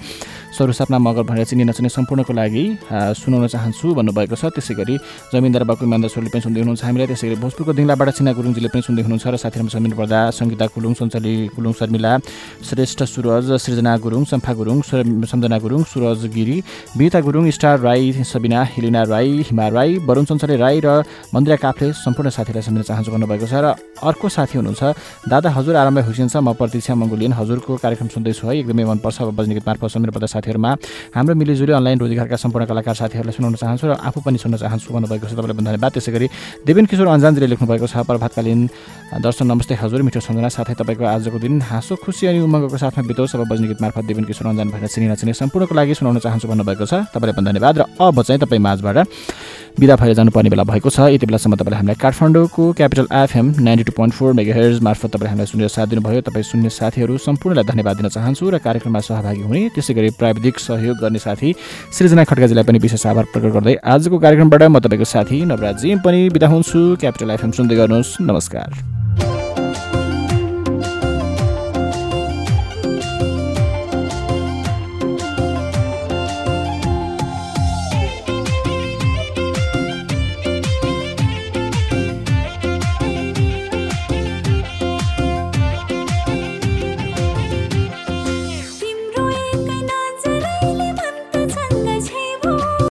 सरुसापना 0.53 0.97
मगर 1.01 1.23
भनेर 1.25 1.45
चिनी 1.49 1.63
नचिने 1.65 1.89
सम्पूर्णको 1.89 2.34
लागि 2.38 2.63
सुनाउन 3.17 3.47
चाहन्छु 3.47 3.86
भन्नुभएको 3.97 4.36
छ। 4.38 4.43
त्यसै 4.53 4.73
गरी 4.78 4.95
जमिनदार 5.34 5.63
बाबु 5.65 5.82
इमान्दार 5.88 6.09
सरले 6.13 6.30
पनि 6.30 6.41
सुन्दै 6.45 6.59
हुनुहुन्छ 6.61 6.84
हामीलाई। 6.86 7.07
त्यसै 7.11 7.25
गरी 7.28 7.38
भोजपुरको 7.41 7.71
दिङलाबाट 7.78 8.09
चिना 8.17 8.32
गुरुङजीले 8.38 8.69
पनि 8.69 8.82
सुन्दै 8.86 9.01
हुनुहुन्छ 9.07 9.25
र 9.34 9.36
साथीहरू 9.41 9.69
सम्झिनु 9.73 9.95
पर्दा 9.97 10.19
सङ्गीता 10.38 10.65
कुलुङ 10.75 10.93
सञ्चली 10.99 11.34
कुलुङ 11.55 11.73
शर्मिला 11.80 12.11
श्रेष्ठ 12.67 12.99
सुरज 13.13 13.47
सृजना 13.63 13.91
गुरुङ 14.03 14.21
चम्फा 14.32 14.51
गुरुङ। 14.59 14.66
सम्झना 14.82 15.57
गुरुङ 15.57 15.84
सुरज 15.84 16.26
गिरी 16.36 16.57
बिता 16.97 17.20
गुरुङ 17.22 17.49
स्टार 17.51 17.80
राई 17.80 18.11
सबिना 18.24 18.63
हिलिना 18.63 19.01
राई 19.03 19.43
हिमा 19.47 19.68
राई 19.68 19.97
वरुण 20.07 20.26
चञ्चले 20.26 20.55
राई 20.57 20.80
र 20.84 21.03
मन्दिरा 21.34 21.55
काफले 21.55 21.91
सम्पूर्ण 21.93 22.30
साथीलाई 22.30 22.61
सम्झिन 22.61 22.84
चाहन्छु 22.84 23.11
भन्नुभएको 23.11 23.47
छ 23.47 23.53
र 23.63 23.76
अर्को 24.03 24.28
साथी 24.30 24.57
हुनुहुन्छ। 24.57 24.84
दादा 25.28 25.49
हजुर 25.49 25.76
आरामलाई 25.76 26.03
हुसिन्छ 26.05 26.36
म 26.38 26.53
प्रतीक्षा 26.53 26.93
मङ्गोलियन। 26.95 27.34
हजुरको 27.34 27.78
कार्यक्रम 27.82 28.07
सुन्दैछु 28.13 28.43
है 28.47 28.53
एकदमै 28.61 28.84
मनपर्छ 28.86 29.18
अब 29.22 29.30
बज्ने 29.38 29.53
गीत 29.57 29.68
मार्फत 29.68 29.89
सम्झिनु 29.89 30.11
पर्दा 30.13 30.28
साथीहरूमा। 30.28 30.72
हाम्रो 31.15 31.34
मिलिजुली 31.36 31.74
अनलाइन 31.74 31.97
रोजगारका 31.99 32.38
सम्पूर्ण 32.38 32.65
कलाकार 32.68 32.95
साथीहरूलाई 32.95 33.34
सुनाउन 33.38 33.55
चाहन्छु 33.57 33.86
र 33.88 33.93
आफू 33.97 34.20
पनि 34.22 34.38
सुन्न 34.38 34.55
चाहन्छु 34.61 34.93
भन्नुभएको 34.93 35.26
छ। 35.28 35.34
तपाईँलाई 35.34 35.65
धन्यवाद। 35.65 35.91
त्यसै 35.97 36.11
गरी 36.11 36.28
देवेन 36.68 36.86
किशोर 36.86 37.07
अन्जानजीले 37.07 37.47
लेख्नुभएको 37.53 37.88
छ 37.88 37.95
प्रभातकालीन 38.05 38.59
दर्शन 39.24 39.45
नमस्ते 39.47 39.74
हजुर 39.82 40.01
मिठो 40.05 40.20
सम्झना। 40.22 40.49
साथै 40.49 40.74
तपाईँको 40.78 41.03
आजको 41.05 41.38
दिन 41.41 41.61
हाँसो 41.61 41.95
खुसी 41.97 42.28
अनि 42.28 42.39
उमङ्गको 42.45 42.78
साथमा 42.78 43.01
बितोस्। 43.09 43.36
अब 43.36 43.49
बज्ने 43.49 43.68
गीत 43.68 43.82
मार्फत 43.82 44.05
देवेन 44.05 44.26
किशोर 44.30 44.45
अन्जान 44.57 44.73
भएर 44.73 45.13
चिनी 45.13 45.33
सम्पूर्णको 45.37 45.75
लागि 45.75 45.93
सुनाउन 45.93 46.17
चाहन्छु 46.17 46.47
भन्नुभएको 46.49 46.85
छ। 46.89 47.05
तपाईँलाई 47.13 47.35
पनि 47.37 47.45
धन्यवाद 47.45 47.77
र 47.77 47.83
अब 48.01 48.21
चाहिँ 48.25 48.41
तपाईँ 48.41 48.61
माझबाट 48.61 48.97
बिदा 49.77 49.95
भएर 49.95 50.13
जानुपर्ने 50.17 50.49
बेला 50.49 50.63
भएको 50.65 50.89
छ। 50.89 51.13
यति 51.13 51.25
बेलासम्म 51.29 51.55
तपाईँले 51.55 51.77
हामीलाई 51.77 52.01
काठमाडौँको 52.01 52.63
capital 52.73 53.07
FM 53.13 53.53
ninety 53.61 53.83
two 53.85 53.93
point 53.93 54.13
four 54.17 54.33
mega 54.33 54.53
मार्फत 54.81 55.13
तपाईँले 55.13 55.29
हामीलाई 55.29 55.45
सुनेर 55.45 55.69
साथ 55.69 55.87
दिनुभयो। 55.93 56.21
तपाईँ 56.25 56.43
सुन्ने 56.43 56.69
साथीहरू 56.73 57.17
सम्पूर्णलाई 57.21 57.65
धन्यवाद 57.69 57.95
दिन 58.01 58.09
चाहन्छु 58.09 58.49
र 58.49 58.57
कार्यक्रममा 58.57 58.99
सहभागी 59.05 59.41
हुने 59.45 59.61
त्यसै 59.77 59.93
गरी 59.93 60.09
प्राविधिक 60.17 60.59
सहयोग 60.59 60.97
गर्ने 60.97 61.19
साथी 61.21 61.53
सृजना 61.93 62.23
खड्काजीलाई 62.25 62.65
पनि 62.65 62.79
विशेष 62.81 63.05
आभार 63.05 63.25
प्रकट 63.29 63.53
गर्दै 63.53 63.75
आजको 63.85 64.17
कार्यक्रमबाट 64.17 64.63
म 64.65 64.79
तपाईँको 64.81 65.05
साथी 65.05 65.45
नवराजी 65.45 65.95
पनि 66.01 66.29
बिदा 66.33 66.47
हुन्छु। 66.49 66.97
क्यापिटल 66.97 67.37
एफएम 67.37 67.51
सुन्दै 67.53 67.75
गर्नुहोस्। 67.77 68.17
नमस्कार। 68.21 69.06